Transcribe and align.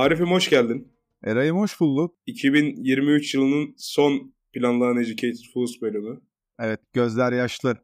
Arif'im 0.00 0.30
hoş 0.30 0.50
geldin. 0.50 0.88
Eray'ım 1.24 1.56
hoş 1.58 1.80
bulduk. 1.80 2.14
2023 2.26 3.34
yılının 3.34 3.74
son 3.76 4.34
planlanan 4.52 4.96
Educated 4.96 5.52
Fools 5.54 5.70
bölümü. 5.82 6.20
Evet 6.60 6.80
gözler 6.92 7.32
yaşlı. 7.32 7.76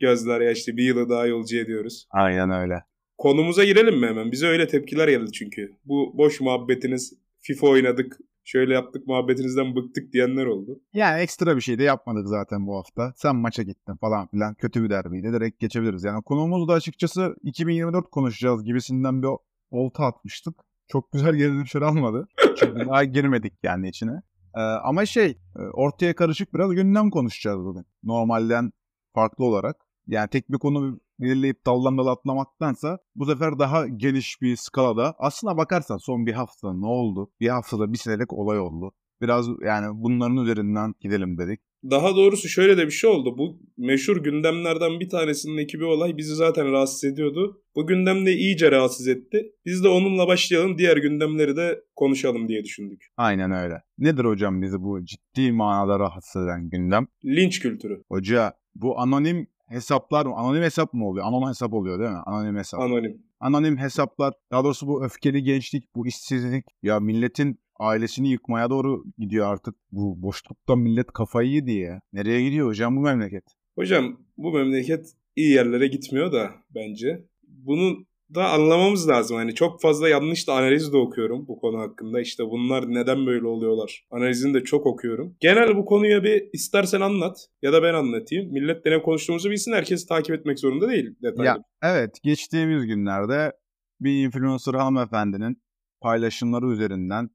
Gözler 0.00 0.40
yaşlı 0.40 0.76
bir 0.76 0.84
yılı 0.84 1.08
daha 1.08 1.26
yolcu 1.26 1.56
ediyoruz. 1.56 2.06
Aynen 2.10 2.50
öyle. 2.50 2.84
Konumuza 3.18 3.64
girelim 3.64 4.00
mi 4.00 4.06
hemen? 4.06 4.32
Bize 4.32 4.46
öyle 4.46 4.68
tepkiler 4.68 5.08
geldi 5.08 5.32
çünkü. 5.32 5.72
Bu 5.84 6.18
boş 6.18 6.40
muhabbetiniz 6.40 7.14
FIFA 7.40 7.66
oynadık, 7.66 8.18
şöyle 8.44 8.74
yaptık 8.74 9.06
muhabbetinizden 9.06 9.76
bıktık 9.76 10.12
diyenler 10.12 10.46
oldu. 10.46 10.80
Yani 10.92 11.20
ekstra 11.20 11.56
bir 11.56 11.60
şey 11.60 11.78
de 11.78 11.82
yapmadık 11.82 12.28
zaten 12.28 12.66
bu 12.66 12.76
hafta. 12.76 13.12
Sen 13.16 13.36
maça 13.36 13.62
gittin 13.62 13.96
falan 13.96 14.28
filan. 14.28 14.54
Kötü 14.54 14.84
bir 14.84 14.90
derbiydi. 14.90 15.32
Direkt 15.32 15.60
geçebiliriz. 15.60 16.04
Yani 16.04 16.22
konumuz 16.22 16.68
da 16.68 16.72
açıkçası 16.72 17.36
2024 17.42 18.10
konuşacağız 18.10 18.64
gibisinden 18.64 19.22
bir 19.22 19.28
olta 19.70 20.04
atmıştık. 20.04 20.54
Çok 20.88 21.12
güzel 21.12 21.34
geri 21.34 21.52
dönüşler 21.52 21.82
almadı. 21.82 22.28
Çünkü 22.58 22.86
daha 22.88 23.04
girmedik 23.04 23.52
yani 23.62 23.88
içine. 23.88 24.22
Ee, 24.56 24.60
ama 24.60 25.06
şey 25.06 25.38
e, 25.56 25.62
ortaya 25.72 26.14
karışık 26.14 26.54
biraz 26.54 26.74
gündem 26.74 27.10
konuşacağız 27.10 27.64
bugün. 27.64 27.86
Normalden 28.02 28.72
farklı 29.14 29.44
olarak. 29.44 29.76
Yani 30.06 30.28
tek 30.28 30.52
bir 30.52 30.58
konu 30.58 31.00
belirleyip 31.20 31.66
daldan 31.66 31.98
dala 31.98 32.10
atlamaktansa 32.10 32.98
bu 33.14 33.26
sefer 33.26 33.58
daha 33.58 33.88
geniş 33.88 34.42
bir 34.42 34.56
skalada 34.56 35.14
aslına 35.18 35.56
bakarsan 35.56 35.96
son 35.96 36.26
bir 36.26 36.32
hafta 36.32 36.74
ne 36.74 36.86
oldu? 36.86 37.30
Bir 37.40 37.48
haftada 37.48 37.92
bir 37.92 37.98
senelik 37.98 38.32
olay 38.32 38.58
oldu. 38.58 38.92
Biraz 39.20 39.46
yani 39.64 39.86
bunların 39.94 40.36
üzerinden 40.36 40.94
gidelim 41.00 41.38
dedik. 41.38 41.60
Daha 41.90 42.16
doğrusu 42.16 42.48
şöyle 42.48 42.76
de 42.76 42.86
bir 42.86 42.90
şey 42.90 43.10
oldu. 43.10 43.38
Bu 43.38 43.58
meşhur 43.76 44.24
gündemlerden 44.24 45.00
bir 45.00 45.08
tanesindeki 45.08 45.80
bir 45.80 45.84
olay 45.84 46.16
bizi 46.16 46.34
zaten 46.34 46.72
rahatsız 46.72 47.04
ediyordu. 47.04 47.62
Bu 47.76 47.86
gündem 47.86 48.26
de 48.26 48.32
iyice 48.32 48.70
rahatsız 48.70 49.08
etti. 49.08 49.52
Biz 49.66 49.84
de 49.84 49.88
onunla 49.88 50.26
başlayalım 50.26 50.78
diğer 50.78 50.96
gündemleri 50.96 51.56
de 51.56 51.82
konuşalım 51.96 52.48
diye 52.48 52.64
düşündük. 52.64 53.06
Aynen 53.16 53.52
öyle. 53.52 53.82
Nedir 53.98 54.24
hocam 54.24 54.62
bizi 54.62 54.82
bu 54.82 55.04
ciddi 55.04 55.52
manada 55.52 55.98
rahatsız 55.98 56.44
eden 56.44 56.70
gündem? 56.70 57.06
Linç 57.24 57.60
kültürü. 57.60 58.02
Hoca 58.08 58.52
bu 58.74 58.98
anonim 59.00 59.46
hesaplar 59.72 60.26
mı? 60.26 60.34
Anonim 60.36 60.62
hesap 60.62 60.94
mı 60.94 61.08
oluyor? 61.08 61.26
Anonim 61.26 61.48
hesap 61.48 61.72
oluyor 61.72 61.98
değil 61.98 62.10
mi? 62.10 62.22
Anonim 62.26 62.56
hesap. 62.56 62.80
Anonim. 62.80 63.22
Anonim 63.40 63.76
hesaplar. 63.76 64.34
Daha 64.50 64.64
doğrusu 64.64 64.86
bu 64.86 65.04
öfkeli 65.04 65.42
gençlik, 65.42 65.94
bu 65.94 66.06
işsizlik. 66.06 66.64
Ya 66.82 67.00
milletin 67.00 67.60
ailesini 67.78 68.30
yıkmaya 68.30 68.70
doğru 68.70 69.04
gidiyor 69.18 69.46
artık. 69.52 69.74
Bu 69.92 70.22
boşlukta 70.22 70.76
millet 70.76 71.12
kafayı 71.12 71.50
yedi 71.50 71.72
ya. 71.72 72.00
Nereye 72.12 72.42
gidiyor 72.44 72.68
hocam 72.68 72.96
bu 72.96 73.00
memleket? 73.00 73.44
Hocam 73.74 74.20
bu 74.36 74.52
memleket 74.52 75.12
iyi 75.36 75.52
yerlere 75.52 75.86
gitmiyor 75.86 76.32
da 76.32 76.50
bence. 76.74 77.24
Bunun 77.42 78.06
da 78.34 78.48
anlamamız 78.48 79.08
lazım. 79.08 79.36
Hani 79.36 79.54
çok 79.54 79.80
fazla 79.80 80.08
yanlış 80.08 80.48
da 80.48 80.54
analiz 80.54 80.92
de 80.92 80.96
okuyorum 80.96 81.48
bu 81.48 81.60
konu 81.60 81.78
hakkında. 81.78 82.20
İşte 82.20 82.44
bunlar 82.44 82.94
neden 82.94 83.26
böyle 83.26 83.46
oluyorlar? 83.46 84.06
Analizini 84.10 84.54
de 84.54 84.64
çok 84.64 84.86
okuyorum. 84.86 85.36
Genel 85.40 85.76
bu 85.76 85.84
konuya 85.84 86.24
bir 86.24 86.48
istersen 86.52 87.00
anlat 87.00 87.46
ya 87.62 87.72
da 87.72 87.82
ben 87.82 87.94
anlatayım. 87.94 88.52
Millet 88.52 88.84
de 88.84 88.90
ne 88.90 89.02
konuştuğumuzu 89.02 89.50
bilsin. 89.50 89.72
Herkes 89.72 90.06
takip 90.06 90.34
etmek 90.34 90.58
zorunda 90.58 90.88
değil 90.88 91.14
detaylı. 91.22 91.46
Ya, 91.46 91.56
evet 91.82 92.10
geçtiğimiz 92.22 92.86
günlerde 92.86 93.52
bir 94.00 94.24
influencer 94.24 94.74
hanımefendinin 94.74 95.62
paylaşımları 96.00 96.66
üzerinden 96.66 97.30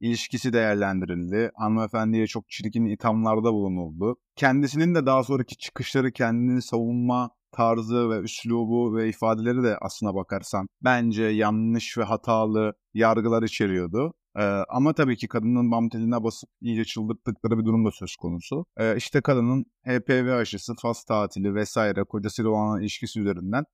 ilişkisi 0.00 0.52
değerlendirildi. 0.52 1.50
Hanımefendiye 1.54 2.26
çok 2.26 2.48
çirkin 2.48 2.84
ithamlarda 2.84 3.52
bulunuldu. 3.52 4.16
Kendisinin 4.36 4.94
de 4.94 5.06
daha 5.06 5.24
sonraki 5.24 5.56
çıkışları 5.56 6.12
kendini 6.12 6.62
savunma 6.62 7.30
tarzı 7.52 8.10
ve 8.10 8.18
üslubu 8.18 8.96
ve 8.96 9.08
ifadeleri 9.08 9.62
de 9.62 9.76
aslına 9.80 10.14
bakarsan 10.14 10.66
bence 10.84 11.24
yanlış 11.24 11.98
ve 11.98 12.02
hatalı 12.02 12.72
yargılar 12.94 13.42
içeriyordu. 13.42 14.12
Ee, 14.36 14.42
ama 14.68 14.92
tabii 14.92 15.16
ki 15.16 15.28
kadının 15.28 15.70
bam 15.70 15.88
teline 15.88 16.24
basıp 16.24 16.50
iyice 16.60 16.84
çıldırttıkları 16.84 17.58
bir 17.58 17.64
durum 17.64 17.86
da 17.86 17.90
söz 17.92 18.16
konusu. 18.16 18.64
Ee, 18.76 18.96
işte 18.96 19.20
kadının 19.20 19.64
HPV 19.86 20.38
aşısı, 20.40 20.72
faz 20.82 21.04
tatili 21.04 21.54
vesaire 21.54 22.04
kocasıyla 22.04 22.50
olan 22.50 22.80
ilişkisi 22.80 23.20
üzerinden 23.20 23.64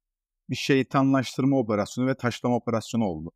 bir 0.51 0.57
şeytanlaştırma 0.57 1.59
operasyonu 1.59 2.09
ve 2.09 2.15
taşlama 2.15 2.57
operasyonu 2.57 3.05
oldu. 3.05 3.31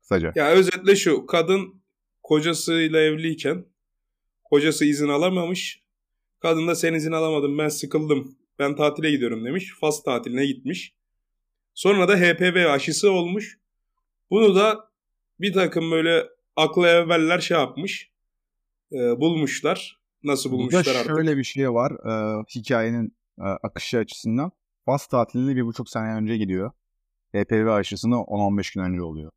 Kısaca. 0.00 0.32
Ya 0.34 0.50
özetle 0.50 0.96
şu 0.96 1.26
kadın 1.26 1.82
kocasıyla 2.22 3.00
evliyken 3.00 3.64
kocası 4.44 4.84
izin 4.84 5.08
alamamış. 5.08 5.82
Kadın 6.40 6.68
da 6.68 6.74
sen 6.74 6.94
izin 6.94 7.12
alamadın 7.12 7.58
ben 7.58 7.68
sıkıldım 7.68 8.36
ben 8.58 8.76
tatile 8.76 9.10
gidiyorum 9.10 9.44
demiş. 9.44 9.74
Fas 9.80 10.02
tatiline 10.02 10.46
gitmiş. 10.46 10.94
Sonra 11.74 12.08
da 12.08 12.16
HPV 12.16 12.66
aşısı 12.70 13.10
olmuş. 13.12 13.58
Bunu 14.30 14.56
da 14.56 14.90
bir 15.40 15.52
takım 15.52 15.90
böyle 15.90 16.26
aklı 16.56 16.86
evveller 16.86 17.38
şey 17.38 17.56
yapmış. 17.56 18.10
E, 18.92 18.96
bulmuşlar. 18.96 19.98
Nasıl 20.22 20.50
bulmuşlar 20.50 20.84
Burada 20.84 20.98
artık? 20.98 21.12
şöyle 21.12 21.36
bir 21.36 21.44
şey 21.44 21.70
var 21.70 21.92
e, 21.92 22.42
hikayenin 22.54 23.16
e, 23.38 23.42
akışı 23.42 23.98
açısından. 23.98 24.52
Fas 24.84 25.06
tatiline 25.06 25.56
bir 25.56 25.62
buçuk 25.62 25.88
sene 25.88 26.14
önce 26.14 26.36
gidiyor. 26.36 26.70
HPV 27.34 27.68
aşısını 27.68 28.14
10-15 28.14 28.74
gün 28.74 28.82
önce 28.82 29.02
oluyor. 29.02 29.30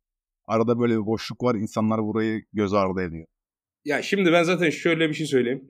Arada 0.46 0.78
böyle 0.78 0.92
bir 0.92 1.06
boşluk 1.06 1.42
var. 1.42 1.54
İnsanlar 1.54 2.02
burayı 2.02 2.44
göz 2.52 2.74
ardı 2.74 3.02
ediyor. 3.02 3.26
Ya 3.84 4.02
şimdi 4.02 4.32
ben 4.32 4.42
zaten 4.42 4.70
şöyle 4.70 5.08
bir 5.08 5.14
şey 5.14 5.26
söyleyeyim. 5.26 5.68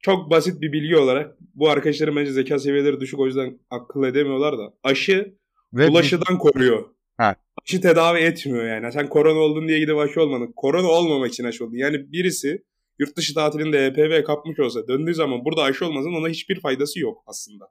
Çok 0.00 0.30
basit 0.30 0.60
bir 0.60 0.72
bilgi 0.72 0.96
olarak 0.96 1.36
bu 1.54 1.70
arkadaşların 1.70 2.16
bence 2.16 2.32
zeka 2.32 2.58
seviyeleri 2.58 3.00
düşük 3.00 3.18
o 3.18 3.26
yüzden 3.26 3.58
akıl 3.70 4.04
edemiyorlar 4.04 4.58
da 4.58 4.74
aşı 4.82 5.34
Ve 5.72 5.88
bulaşıdan 5.88 6.38
koruyor. 6.38 6.84
Ha. 7.16 7.36
Aşı 7.64 7.80
tedavi 7.80 8.18
etmiyor 8.18 8.64
yani. 8.64 8.92
Sen 8.92 9.08
korona 9.08 9.38
oldun 9.38 9.68
diye 9.68 9.78
gidip 9.78 9.96
aşı 9.96 10.22
olmadın. 10.22 10.52
Korona 10.56 10.86
olmamak 10.88 11.28
için 11.32 11.44
aşı 11.44 11.64
oldun. 11.64 11.76
Yani 11.76 12.12
birisi 12.12 12.64
yurt 12.98 13.16
dışı 13.16 13.34
tatilinde 13.34 13.90
HPV 13.90 14.24
kapmış 14.24 14.60
olsa 14.60 14.88
döndüğü 14.88 15.14
zaman 15.14 15.44
burada 15.44 15.62
aşı 15.62 15.86
olmasın 15.86 16.12
ona 16.12 16.28
hiçbir 16.28 16.60
faydası 16.60 17.00
yok 17.00 17.22
aslında. 17.26 17.68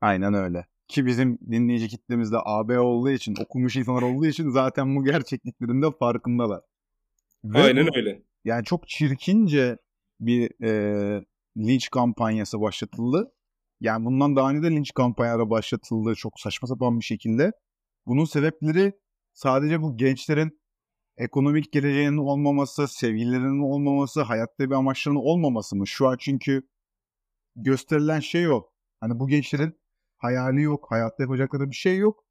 Aynen 0.00 0.34
öyle. 0.34 0.66
Ki 0.88 1.06
bizim 1.06 1.38
dinleyici 1.50 1.88
kitlemizde 1.88 2.36
AB 2.44 2.78
olduğu 2.78 3.10
için, 3.10 3.34
okumuş 3.40 3.76
insanlar 3.76 4.02
olduğu 4.02 4.26
için 4.26 4.50
zaten 4.50 4.96
bu 4.96 5.04
gerçekliklerin 5.04 5.82
de 5.82 5.86
farkındalar. 5.98 6.60
Ve 7.44 7.58
Aynen 7.58 7.86
bu- 7.86 7.96
öyle. 7.96 8.22
Yani 8.44 8.64
çok 8.64 8.88
çirkince 8.88 9.78
bir 10.20 10.64
e, 10.64 11.24
linç 11.58 11.90
kampanyası 11.90 12.60
başlatıldı. 12.60 13.32
Yani 13.80 14.04
bundan 14.04 14.36
daha 14.36 14.50
önce 14.50 14.62
de 14.62 14.70
linç 14.70 14.92
kampanyaları 14.94 15.50
başlatıldı 15.50 16.14
çok 16.14 16.40
saçma 16.40 16.68
sapan 16.68 17.00
bir 17.00 17.04
şekilde. 17.04 17.52
Bunun 18.06 18.24
sebepleri 18.24 18.92
sadece 19.32 19.82
bu 19.82 19.96
gençlerin 19.96 20.60
ekonomik 21.16 21.72
geleceğinin 21.72 22.16
olmaması, 22.16 22.88
sevgililerinin 22.88 23.62
olmaması, 23.62 24.22
hayatta 24.22 24.70
bir 24.70 24.74
amaçlarının 24.74 25.20
olmaması 25.20 25.76
mı? 25.76 25.86
Şu 25.86 26.08
an 26.08 26.16
çünkü 26.20 26.62
gösterilen 27.56 28.20
şey 28.20 28.48
o. 28.48 28.62
Hani 29.00 29.20
bu 29.20 29.28
gençlerin 29.28 29.80
hayali 30.16 30.62
yok, 30.62 30.86
hayatta 30.90 31.22
yapacakları 31.22 31.70
bir 31.70 31.76
şey 31.76 31.96
yok. 31.96 32.24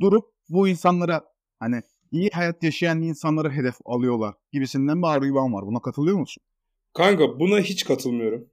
Durup 0.00 0.24
bu 0.48 0.68
insanlara 0.68 1.24
hani 1.58 1.82
iyi 2.10 2.30
hayat 2.30 2.62
yaşayan 2.62 3.02
insanları 3.02 3.50
hedef 3.50 3.74
alıyorlar 3.84 4.34
gibisinden 4.52 5.02
bir 5.02 5.06
argüman 5.06 5.52
var. 5.52 5.66
Buna 5.66 5.80
katılıyor 5.80 6.18
musun? 6.18 6.42
Kanka 6.94 7.40
buna 7.40 7.58
hiç 7.58 7.84
katılmıyorum. 7.84 8.48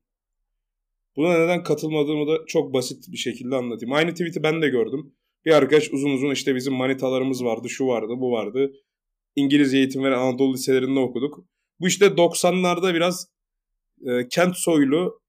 Buna 1.16 1.38
neden 1.38 1.64
katılmadığımı 1.64 2.28
da 2.28 2.46
çok 2.48 2.74
basit 2.74 3.12
bir 3.12 3.18
şekilde 3.18 3.56
anlatayım. 3.56 3.94
Aynı 3.94 4.12
tweet'i 4.12 4.44
ben 4.44 4.62
de 4.62 4.70
gördüm. 4.70 5.14
Bir 5.46 5.52
arkadaş 5.52 5.94
uzun 5.94 6.10
uzun 6.10 6.32
işte 6.32 6.56
bizim 6.56 6.74
manitalarımız 6.74 7.44
vardı, 7.44 7.70
şu 7.70 7.88
vardı, 7.88 8.14
bu 8.18 8.32
vardı. 8.32 8.72
İngilizce 9.36 9.78
eğitim 9.78 10.04
veren 10.04 10.20
Anadolu 10.20 10.54
liselerinde 10.54 11.00
okuduk. 11.00 11.46
Bu 11.80 11.88
işte 11.88 12.06
90'larda 12.06 12.94
biraz 12.94 13.28
e, 14.06 14.28
kent 14.28 14.58
soylu, 14.58 15.22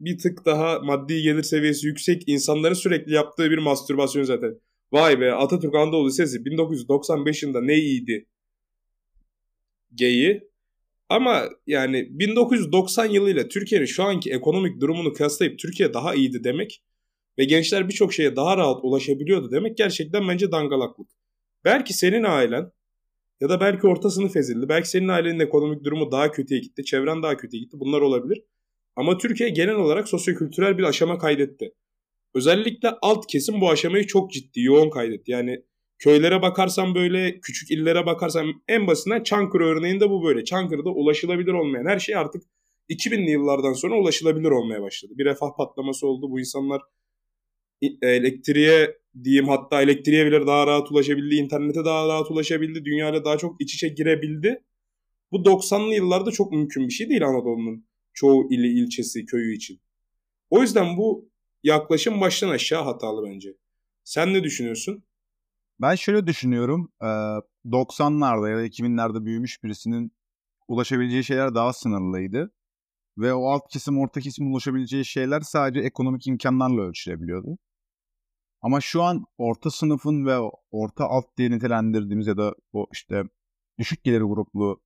bir 0.00 0.18
tık 0.18 0.44
daha 0.44 0.78
maddi 0.78 1.22
gelir 1.22 1.42
seviyesi 1.42 1.86
yüksek 1.86 2.22
insanların 2.26 2.74
sürekli 2.74 3.12
yaptığı 3.12 3.50
bir 3.50 3.58
mastürbasyon 3.58 4.22
zaten. 4.22 4.60
Vay 4.92 5.20
be 5.20 5.32
Atatürk 5.32 5.74
Anadolu 5.74 6.08
Lisesi 6.08 6.44
1995 6.44 7.42
yılında 7.42 7.60
ne 7.62 7.76
iyiydi. 7.76 8.28
Geyi. 9.94 10.51
Ama 11.12 11.48
yani 11.66 12.06
1990 12.10 13.06
yılıyla 13.06 13.48
Türkiye'nin 13.48 13.86
şu 13.86 14.02
anki 14.02 14.30
ekonomik 14.30 14.80
durumunu 14.80 15.12
kıyaslayıp 15.12 15.58
Türkiye 15.58 15.94
daha 15.94 16.14
iyiydi 16.14 16.44
demek 16.44 16.82
ve 17.38 17.44
gençler 17.44 17.88
birçok 17.88 18.12
şeye 18.12 18.36
daha 18.36 18.56
rahat 18.56 18.84
ulaşabiliyordu 18.84 19.50
demek 19.52 19.76
gerçekten 19.76 20.28
bence 20.28 20.52
dangalaklık. 20.52 21.08
Belki 21.64 21.94
senin 21.94 22.24
ailen 22.24 22.72
ya 23.40 23.48
da 23.48 23.60
belki 23.60 23.86
orta 23.86 24.10
sınıf 24.10 24.36
ezildi. 24.36 24.68
Belki 24.68 24.88
senin 24.88 25.08
ailenin 25.08 25.40
ekonomik 25.40 25.84
durumu 25.84 26.12
daha 26.12 26.30
kötüye 26.30 26.60
gitti. 26.60 26.84
Çevren 26.84 27.22
daha 27.22 27.36
kötüye 27.36 27.62
gitti. 27.62 27.76
Bunlar 27.80 28.00
olabilir. 28.00 28.44
Ama 28.96 29.18
Türkiye 29.18 29.48
genel 29.48 29.74
olarak 29.74 30.08
sosyokültürel 30.08 30.78
bir 30.78 30.82
aşama 30.82 31.18
kaydetti. 31.18 31.74
Özellikle 32.34 32.90
alt 33.02 33.26
kesim 33.26 33.60
bu 33.60 33.70
aşamayı 33.70 34.06
çok 34.06 34.32
ciddi, 34.32 34.60
yoğun 34.60 34.90
kaydetti. 34.90 35.30
Yani 35.30 35.64
köylere 36.02 36.42
bakarsan 36.42 36.94
böyle, 36.94 37.40
küçük 37.40 37.70
illere 37.70 38.06
bakarsan 38.06 38.62
en 38.68 38.86
basitinden 38.86 39.22
Çankırı 39.22 39.64
örneğinde 39.64 40.10
bu 40.10 40.24
böyle. 40.24 40.44
Çankırı'da 40.44 40.90
ulaşılabilir 40.90 41.52
olmayan 41.52 41.86
her 41.86 41.98
şey 41.98 42.16
artık 42.16 42.42
2000'li 42.88 43.30
yıllardan 43.30 43.72
sonra 43.72 43.94
ulaşılabilir 43.94 44.50
olmaya 44.50 44.82
başladı. 44.82 45.12
Bir 45.16 45.24
refah 45.24 45.56
patlaması 45.56 46.06
oldu. 46.06 46.30
Bu 46.30 46.40
insanlar 46.40 46.82
elektriğe 48.02 48.96
diyeyim 49.24 49.48
hatta 49.48 49.82
elektriğe 49.82 50.26
bile 50.26 50.46
daha 50.46 50.66
rahat 50.66 50.90
ulaşabildi, 50.92 51.34
internete 51.34 51.84
daha 51.84 52.08
rahat 52.08 52.30
ulaşabildi, 52.30 52.84
dünyayla 52.84 53.24
daha 53.24 53.38
çok 53.38 53.60
iç 53.60 53.74
içe 53.74 53.88
girebildi. 53.88 54.62
Bu 55.32 55.36
90'lı 55.44 55.94
yıllarda 55.94 56.30
çok 56.30 56.52
mümkün 56.52 56.88
bir 56.88 56.92
şey 56.92 57.08
değil 57.08 57.26
Anadolu'nun 57.26 57.86
çoğu 58.12 58.52
ili, 58.52 58.80
ilçesi, 58.80 59.24
köyü 59.24 59.56
için. 59.56 59.80
O 60.50 60.62
yüzden 60.62 60.96
bu 60.96 61.30
yaklaşım 61.62 62.20
baştan 62.20 62.48
aşağı 62.48 62.82
hatalı 62.82 63.30
bence. 63.30 63.54
Sen 64.04 64.34
ne 64.34 64.44
düşünüyorsun? 64.44 65.04
Ben 65.82 65.94
şöyle 65.94 66.26
düşünüyorum. 66.26 66.92
90'larda 67.64 68.50
ya 68.50 68.56
da 68.56 68.66
2000'lerde 68.66 69.24
büyümüş 69.24 69.64
birisinin 69.64 70.12
ulaşabileceği 70.68 71.24
şeyler 71.24 71.54
daha 71.54 71.72
sınırlıydı. 71.72 72.52
Ve 73.18 73.34
o 73.34 73.46
alt 73.50 73.68
kesim, 73.70 73.98
orta 73.98 74.20
kesim 74.20 74.52
ulaşabileceği 74.52 75.04
şeyler 75.04 75.40
sadece 75.40 75.80
ekonomik 75.80 76.26
imkanlarla 76.26 76.82
ölçülebiliyordu. 76.82 77.58
Ama 78.60 78.80
şu 78.80 79.02
an 79.02 79.24
orta 79.38 79.70
sınıfın 79.70 80.26
ve 80.26 80.38
orta 80.70 81.04
alt 81.04 81.36
diye 81.36 81.50
nitelendirdiğimiz 81.50 82.26
ya 82.26 82.36
da 82.36 82.54
o 82.72 82.86
işte 82.92 83.22
düşük 83.78 84.04
gelir 84.04 84.20
gruplu 84.20 84.82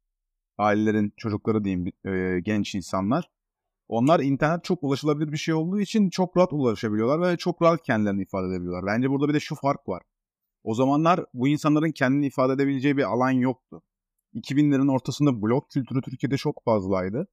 ailelerin 0.58 1.12
çocukları 1.16 1.64
diyeyim 1.64 1.92
genç 2.44 2.74
insanlar. 2.74 3.30
Onlar 3.88 4.20
internet 4.20 4.64
çok 4.64 4.82
ulaşılabilir 4.82 5.32
bir 5.32 5.36
şey 5.36 5.54
olduğu 5.54 5.80
için 5.80 6.10
çok 6.10 6.36
rahat 6.36 6.52
ulaşabiliyorlar 6.52 7.28
ve 7.28 7.36
çok 7.36 7.62
rahat 7.62 7.82
kendilerini 7.82 8.22
ifade 8.22 8.46
edebiliyorlar. 8.48 8.86
Bence 8.86 9.10
burada 9.10 9.28
bir 9.28 9.34
de 9.34 9.40
şu 9.40 9.54
fark 9.54 9.88
var. 9.88 10.02
O 10.66 10.74
zamanlar 10.74 11.20
bu 11.34 11.48
insanların 11.48 11.92
kendini 11.92 12.26
ifade 12.26 12.52
edebileceği 12.52 12.96
bir 12.96 13.02
alan 13.02 13.30
yoktu. 13.30 13.82
2000'lerin 14.34 14.92
ortasında 14.92 15.42
blog 15.42 15.64
kültürü 15.70 16.02
Türkiye'de 16.02 16.36
çok 16.36 16.64
fazlaydı. 16.64 17.28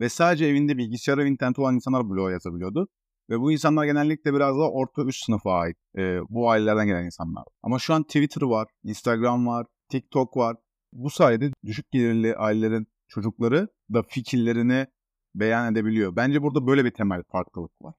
Ve 0.00 0.08
sadece 0.08 0.46
evinde 0.46 0.78
bilgisayar 0.78 1.18
ve 1.18 1.28
internet 1.28 1.58
olan 1.58 1.74
insanlar 1.74 2.10
blog 2.10 2.30
yazabiliyordu. 2.30 2.88
Ve 3.30 3.40
bu 3.40 3.52
insanlar 3.52 3.84
genellikle 3.84 4.34
biraz 4.34 4.56
da 4.56 4.70
orta 4.70 5.04
üst 5.04 5.24
sınıfa 5.24 5.52
ait. 5.52 5.76
E, 5.98 6.20
bu 6.28 6.50
ailelerden 6.50 6.86
gelen 6.86 7.04
insanlar. 7.04 7.44
Ama 7.62 7.78
şu 7.78 7.94
an 7.94 8.02
Twitter 8.02 8.42
var, 8.42 8.68
Instagram 8.84 9.46
var, 9.46 9.66
TikTok 9.88 10.36
var. 10.36 10.56
Bu 10.92 11.10
sayede 11.10 11.50
düşük 11.64 11.90
gelirli 11.90 12.36
ailelerin 12.36 12.86
çocukları 13.08 13.68
da 13.94 14.02
fikirlerini 14.02 14.86
beyan 15.34 15.72
edebiliyor. 15.72 16.16
Bence 16.16 16.42
burada 16.42 16.66
böyle 16.66 16.84
bir 16.84 16.90
temel 16.90 17.22
farklılık 17.32 17.72
var. 17.82 17.94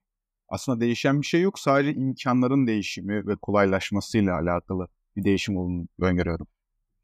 Aslında 0.50 0.80
değişen 0.80 1.20
bir 1.20 1.26
şey 1.26 1.40
yok. 1.40 1.58
Sadece 1.58 1.92
imkanların 1.92 2.66
değişimi 2.66 3.26
ve 3.26 3.36
kolaylaşmasıyla 3.36 4.38
alakalı 4.38 4.88
bir 5.16 5.24
değişim 5.24 5.56
olduğunu 5.56 5.88
öngörüyorum. 6.00 6.46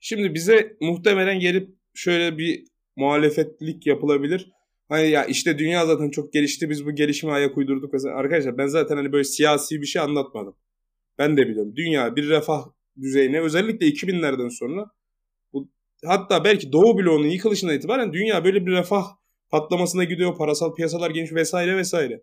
Şimdi 0.01 0.35
bize 0.35 0.77
muhtemelen 0.81 1.41
gelip 1.41 1.77
şöyle 1.95 2.39
bir 2.39 2.65
muhalefetlik 2.97 3.87
yapılabilir. 3.87 4.53
Hani 4.89 5.09
ya 5.09 5.25
işte 5.25 5.59
dünya 5.59 5.87
zaten 5.87 6.11
çok 6.11 6.33
gelişti 6.33 6.71
biz 6.71 6.87
bu 6.87 6.95
gelişime 6.95 7.33
ayak 7.33 7.57
uydurduk. 7.57 7.93
Mesela 7.93 8.17
arkadaşlar 8.17 8.59
ben 8.59 8.67
zaten 8.67 8.97
hani 8.97 9.13
böyle 9.13 9.25
siyasi 9.25 9.81
bir 9.81 9.87
şey 9.87 10.03
anlatmadım. 10.03 10.57
Ben 11.19 11.37
de 11.37 11.49
biliyorum. 11.49 11.77
Dünya 11.77 12.17
bir 12.17 12.29
refah 12.29 12.65
düzeyine 13.01 13.41
özellikle 13.41 13.87
2000'lerden 13.87 14.49
sonra 14.49 14.91
bu, 15.53 15.69
hatta 16.05 16.45
belki 16.45 16.73
Doğu 16.73 16.99
bloğunun 16.99 17.27
yıkılışından 17.27 17.75
itibaren 17.75 18.13
dünya 18.13 18.45
böyle 18.45 18.67
bir 18.67 18.73
refah 18.73 19.05
patlamasına 19.51 20.05
gidiyor. 20.05 20.37
Parasal 20.37 20.75
piyasalar 20.75 21.11
geniş 21.11 21.33
vesaire 21.33 21.77
vesaire. 21.77 22.23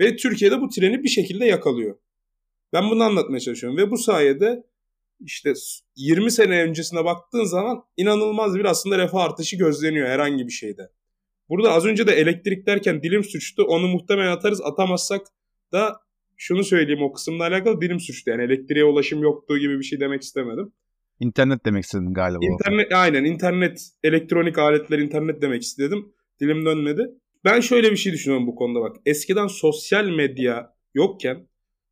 Ve 0.00 0.16
Türkiye'de 0.16 0.60
bu 0.60 0.68
treni 0.68 1.02
bir 1.02 1.08
şekilde 1.08 1.44
yakalıyor. 1.44 1.96
Ben 2.72 2.90
bunu 2.90 3.02
anlatmaya 3.02 3.40
çalışıyorum. 3.40 3.78
Ve 3.78 3.90
bu 3.90 3.98
sayede 3.98 4.62
işte 5.20 5.52
20 5.96 6.30
sene 6.30 6.62
öncesine 6.62 7.04
baktığın 7.04 7.44
zaman 7.44 7.84
inanılmaz 7.96 8.54
bir 8.54 8.64
aslında 8.64 8.98
refah 8.98 9.24
artışı 9.24 9.56
gözleniyor 9.56 10.08
herhangi 10.08 10.46
bir 10.46 10.52
şeyde. 10.52 10.90
Burada 11.48 11.72
az 11.72 11.86
önce 11.86 12.06
de 12.06 12.12
elektrik 12.12 12.66
derken 12.66 13.02
dilim 13.02 13.24
suçtu. 13.24 13.64
Onu 13.64 13.88
muhtemelen 13.88 14.32
atarız. 14.32 14.60
Atamazsak 14.60 15.26
da 15.72 16.00
şunu 16.36 16.64
söyleyeyim 16.64 17.02
o 17.02 17.12
kısımla 17.12 17.44
alakalı 17.44 17.80
dilim 17.80 18.00
suçtu. 18.00 18.30
Yani 18.30 18.42
elektriğe 18.42 18.84
ulaşım 18.84 19.22
yoktu 19.22 19.58
gibi 19.58 19.78
bir 19.78 19.84
şey 19.84 20.00
demek 20.00 20.22
istemedim. 20.22 20.72
İnternet 21.20 21.64
demek 21.64 21.84
istedim 21.84 22.14
galiba. 22.14 22.44
İnternet 22.44 22.92
aynen 22.92 23.24
internet 23.24 23.90
elektronik 24.02 24.58
aletler 24.58 24.98
internet 24.98 25.42
demek 25.42 25.62
istedim. 25.62 26.12
Dilim 26.40 26.66
dönmedi. 26.66 27.10
Ben 27.44 27.60
şöyle 27.60 27.90
bir 27.90 27.96
şey 27.96 28.12
düşünüyorum 28.12 28.46
bu 28.46 28.54
konuda 28.54 28.80
bak. 28.80 28.96
Eskiden 29.06 29.46
sosyal 29.46 30.04
medya 30.04 30.74
yokken 30.94 31.48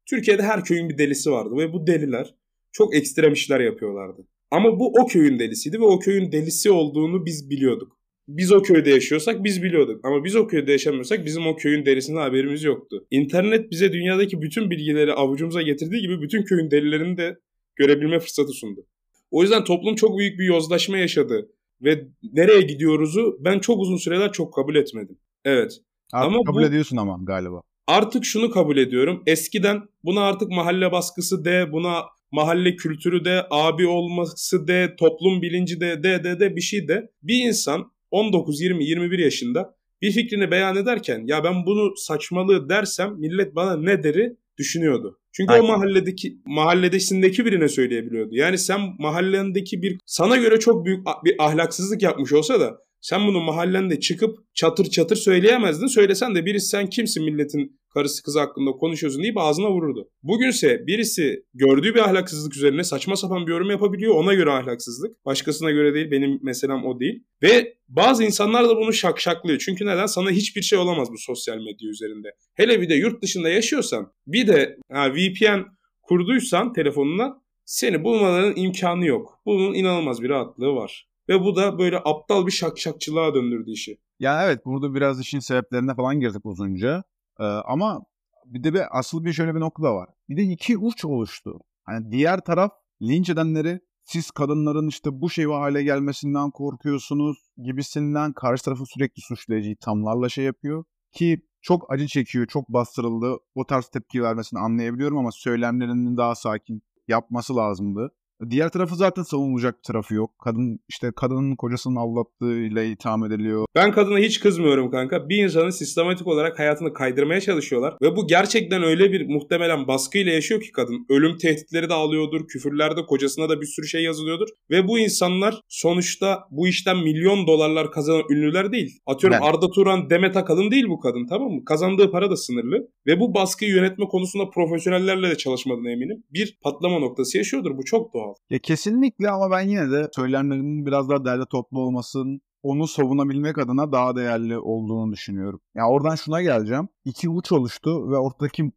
Türkiye'de 0.06 0.42
her 0.42 0.64
köyün 0.64 0.88
bir 0.88 0.98
delisi 0.98 1.30
vardı 1.30 1.56
ve 1.56 1.72
bu 1.72 1.86
deliler 1.86 2.34
çok 2.72 2.94
ekstrem 2.94 3.32
işler 3.32 3.60
yapıyorlardı. 3.60 4.26
Ama 4.50 4.80
bu 4.80 4.92
o 5.02 5.06
köyün 5.06 5.38
delisiydi 5.38 5.80
ve 5.80 5.84
o 5.84 5.98
köyün 5.98 6.32
delisi 6.32 6.70
olduğunu 6.70 7.26
biz 7.26 7.50
biliyorduk. 7.50 7.98
Biz 8.28 8.52
o 8.52 8.62
köyde 8.62 8.90
yaşıyorsak 8.90 9.44
biz 9.44 9.62
biliyorduk. 9.62 10.04
Ama 10.04 10.24
biz 10.24 10.36
o 10.36 10.46
köyde 10.46 10.72
yaşamıyorsak 10.72 11.26
bizim 11.26 11.46
o 11.46 11.56
köyün 11.56 11.86
delisinden 11.86 12.20
haberimiz 12.20 12.64
yoktu. 12.64 13.06
İnternet 13.10 13.70
bize 13.70 13.92
dünyadaki 13.92 14.42
bütün 14.42 14.70
bilgileri 14.70 15.12
avucumuza 15.12 15.62
getirdiği 15.62 16.00
gibi 16.00 16.22
bütün 16.22 16.42
köyün 16.42 16.70
delilerini 16.70 17.16
de 17.16 17.38
görebilme 17.76 18.20
fırsatı 18.20 18.52
sundu. 18.52 18.86
O 19.30 19.42
yüzden 19.42 19.64
toplum 19.64 19.94
çok 19.94 20.18
büyük 20.18 20.38
bir 20.38 20.44
yozlaşma 20.44 20.98
yaşadı. 20.98 21.48
Ve 21.82 22.04
nereye 22.32 22.60
gidiyoruzu 22.60 23.36
ben 23.40 23.58
çok 23.58 23.80
uzun 23.80 23.96
süreler 23.96 24.32
çok 24.32 24.54
kabul 24.54 24.74
etmedim. 24.74 25.18
Evet. 25.44 25.72
Artık 26.12 26.32
ama 26.32 26.44
kabul 26.46 26.62
bu, 26.62 26.66
ediyorsun 26.66 26.96
ama 26.96 27.18
galiba. 27.22 27.62
Artık 27.86 28.24
şunu 28.24 28.50
kabul 28.50 28.76
ediyorum. 28.76 29.22
Eskiden 29.26 29.82
buna 30.04 30.22
artık 30.22 30.48
mahalle 30.48 30.92
baskısı 30.92 31.44
de, 31.44 31.72
buna 31.72 32.02
mahalle 32.32 32.76
kültürü 32.76 33.24
de, 33.24 33.46
abi 33.50 33.86
olması 33.86 34.68
de, 34.68 34.96
toplum 34.98 35.42
bilinci 35.42 35.80
de, 35.80 36.02
de 36.02 36.24
de 36.24 36.40
de 36.40 36.56
bir 36.56 36.60
şey 36.60 36.88
de. 36.88 37.10
Bir 37.22 37.44
insan 37.44 37.92
19, 38.10 38.60
20, 38.60 38.84
21 38.84 39.18
yaşında 39.18 39.74
bir 40.02 40.12
fikrini 40.12 40.50
beyan 40.50 40.76
ederken 40.76 41.22
ya 41.26 41.44
ben 41.44 41.66
bunu 41.66 41.96
saçmalığı 41.96 42.68
dersem 42.68 43.14
millet 43.18 43.54
bana 43.54 43.76
ne 43.76 44.02
deri 44.02 44.36
düşünüyordu. 44.58 45.18
Çünkü 45.32 45.52
Aynen. 45.52 45.64
o 45.64 45.68
mahalledeki 45.68 46.38
mahalledesindeki 46.46 47.44
birine 47.44 47.68
söyleyebiliyordu. 47.68 48.34
Yani 48.34 48.58
sen 48.58 48.80
mahallendeki 48.98 49.82
bir 49.82 49.98
sana 50.06 50.36
göre 50.36 50.58
çok 50.58 50.84
büyük 50.84 51.06
bir 51.24 51.34
ahlaksızlık 51.38 52.02
yapmış 52.02 52.32
olsa 52.32 52.60
da 52.60 52.78
sen 53.00 53.26
bunu 53.26 53.40
mahallende 53.40 54.00
çıkıp 54.00 54.38
çatır 54.54 54.84
çatır 54.84 55.16
söyleyemezdin. 55.16 55.86
Söylesen 55.86 56.34
de 56.34 56.46
birisi 56.46 56.68
sen 56.68 56.90
kimsin 56.90 57.24
milletin 57.24 57.80
karısı 57.94 58.22
kızı 58.22 58.40
hakkında 58.40 58.70
konuşuyorsun 58.70 59.22
deyip 59.22 59.38
ağzına 59.38 59.70
vururdu. 59.70 60.10
Bugünse 60.22 60.86
birisi 60.86 61.42
gördüğü 61.54 61.94
bir 61.94 62.00
ahlaksızlık 62.00 62.56
üzerine 62.56 62.84
saçma 62.84 63.16
sapan 63.16 63.46
bir 63.46 63.52
yorum 63.52 63.70
yapabiliyor. 63.70 64.14
Ona 64.14 64.34
göre 64.34 64.50
ahlaksızlık. 64.50 65.24
Başkasına 65.24 65.70
göre 65.70 65.94
değil. 65.94 66.10
Benim 66.10 66.38
meselem 66.42 66.84
o 66.84 67.00
değil. 67.00 67.24
Ve 67.42 67.74
bazı 67.88 68.24
insanlar 68.24 68.68
da 68.68 68.76
bunu 68.76 68.92
şakşaklıyor. 68.92 69.58
Çünkü 69.58 69.86
neden? 69.86 70.06
Sana 70.06 70.30
hiçbir 70.30 70.62
şey 70.62 70.78
olamaz 70.78 71.08
bu 71.12 71.18
sosyal 71.18 71.56
medya 71.56 71.90
üzerinde. 71.90 72.28
Hele 72.54 72.80
bir 72.80 72.88
de 72.88 72.94
yurt 72.94 73.22
dışında 73.22 73.48
yaşıyorsan 73.48 74.12
bir 74.26 74.46
de 74.46 74.76
ha, 74.92 75.12
VPN 75.14 75.60
kurduysan 76.02 76.72
telefonuna 76.72 77.42
seni 77.64 78.04
bulmaların 78.04 78.56
imkanı 78.56 79.06
yok. 79.06 79.40
Bunun 79.46 79.74
inanılmaz 79.74 80.22
bir 80.22 80.28
rahatlığı 80.28 80.74
var. 80.74 81.08
Ve 81.28 81.40
bu 81.40 81.56
da 81.56 81.78
böyle 81.78 81.98
aptal 82.04 82.46
bir 82.46 82.52
şakşakçılığa 82.52 83.34
döndürdü 83.34 83.70
işi. 83.70 83.98
Ya 84.18 84.44
evet 84.44 84.64
burada 84.64 84.94
biraz 84.94 85.20
işin 85.20 85.38
sebeplerine 85.38 85.94
falan 85.94 86.20
girdik 86.20 86.46
uzunca. 86.46 87.04
Ee, 87.40 87.44
ama 87.44 88.00
bir 88.44 88.64
de 88.64 88.74
bir 88.74 88.98
asıl 88.98 89.24
bir 89.24 89.32
şöyle 89.32 89.54
bir 89.54 89.60
nokta 89.60 89.94
var. 89.94 90.08
Bir 90.28 90.36
de 90.36 90.42
iki 90.42 90.78
uç 90.78 91.04
oluştu. 91.04 91.58
Hani 91.84 92.12
diğer 92.12 92.40
taraf 92.40 92.72
linç 93.02 93.30
edenleri 93.30 93.80
siz 94.04 94.30
kadınların 94.30 94.88
işte 94.88 95.10
bu 95.12 95.30
şey 95.30 95.44
hale 95.44 95.82
gelmesinden 95.82 96.50
korkuyorsunuz 96.50 97.38
gibisinden 97.62 98.32
karşı 98.32 98.64
tarafı 98.64 98.86
sürekli 98.86 99.22
suçlayıcı 99.22 99.76
tamlarla 99.80 100.28
şey 100.28 100.44
yapıyor. 100.44 100.84
Ki 101.12 101.40
çok 101.60 101.92
acı 101.92 102.06
çekiyor, 102.06 102.46
çok 102.46 102.68
bastırıldı. 102.68 103.36
O 103.54 103.66
tarz 103.66 103.88
tepki 103.88 104.22
vermesini 104.22 104.60
anlayabiliyorum 104.60 105.18
ama 105.18 105.32
söylemlerinin 105.32 106.16
daha 106.16 106.34
sakin 106.34 106.82
yapması 107.08 107.56
lazımdı. 107.56 108.10
Diğer 108.50 108.68
tarafı 108.68 108.96
zaten 108.96 109.22
savunulacak 109.22 109.78
bir 109.78 109.82
tarafı 109.82 110.14
yok. 110.14 110.30
Kadın 110.44 110.80
işte 110.88 111.12
kadının 111.16 111.56
kocasının 111.56 111.96
aldattığıyla 111.96 112.82
itham 112.82 113.24
ediliyor. 113.24 113.66
Ben 113.74 113.92
kadına 113.92 114.18
hiç 114.18 114.40
kızmıyorum 114.40 114.90
kanka. 114.90 115.28
Bir 115.28 115.44
insanın 115.44 115.70
sistematik 115.70 116.26
olarak 116.26 116.58
hayatını 116.58 116.92
kaydırmaya 116.92 117.40
çalışıyorlar. 117.40 117.94
Ve 118.02 118.16
bu 118.16 118.26
gerçekten 118.26 118.82
öyle 118.82 119.12
bir 119.12 119.28
muhtemelen 119.28 119.88
baskıyla 119.88 120.32
yaşıyor 120.32 120.60
ki 120.60 120.72
kadın. 120.72 121.06
Ölüm 121.08 121.36
tehditleri 121.36 121.88
de 121.88 121.94
alıyordur. 121.94 122.46
Küfürlerde 122.48 123.06
kocasına 123.06 123.48
da 123.48 123.60
bir 123.60 123.66
sürü 123.66 123.86
şey 123.86 124.02
yazılıyordur. 124.02 124.48
Ve 124.70 124.88
bu 124.88 124.98
insanlar 124.98 125.60
sonuçta 125.68 126.44
bu 126.50 126.68
işten 126.68 126.96
milyon 126.96 127.46
dolarlar 127.46 127.90
kazanan 127.90 128.22
ünlüler 128.30 128.72
değil. 128.72 128.98
Atıyorum 129.06 129.38
ben... 129.42 129.46
Arda 129.46 129.70
Turan, 129.70 130.10
Demet 130.10 130.36
Akalın 130.36 130.70
değil 130.70 130.88
bu 130.88 131.00
kadın 131.00 131.26
tamam 131.26 131.50
mı? 131.50 131.64
Kazandığı 131.64 132.10
para 132.10 132.30
da 132.30 132.36
sınırlı. 132.36 132.88
Ve 133.06 133.20
bu 133.20 133.34
baskıyı 133.34 133.70
yönetme 133.70 134.04
konusunda 134.04 134.50
profesyonellerle 134.50 135.30
de 135.30 135.36
çalışmadığına 135.36 135.90
eminim. 135.90 136.24
Bir 136.32 136.58
patlama 136.62 136.98
noktası 136.98 137.38
yaşıyordur. 137.38 137.78
Bu 137.78 137.84
çok 137.84 138.14
doğal. 138.14 138.27
Ya 138.50 138.58
kesinlikle 138.58 139.30
ama 139.30 139.50
ben 139.50 139.60
yine 139.60 139.90
de 139.90 140.08
söylemlerinin 140.14 140.86
biraz 140.86 141.08
daha 141.08 141.24
derli 141.24 141.46
toplu 141.46 141.80
olmasının 141.80 142.40
onu 142.62 142.86
savunabilmek 142.86 143.58
adına 143.58 143.92
daha 143.92 144.16
değerli 144.16 144.58
olduğunu 144.58 145.12
düşünüyorum. 145.12 145.60
Ya 145.74 145.88
oradan 145.88 146.14
şuna 146.14 146.42
geleceğim. 146.42 146.88
İki 147.04 147.28
uç 147.28 147.52
oluştu 147.52 148.10
ve 148.10 148.16
ortadaki 148.16 148.72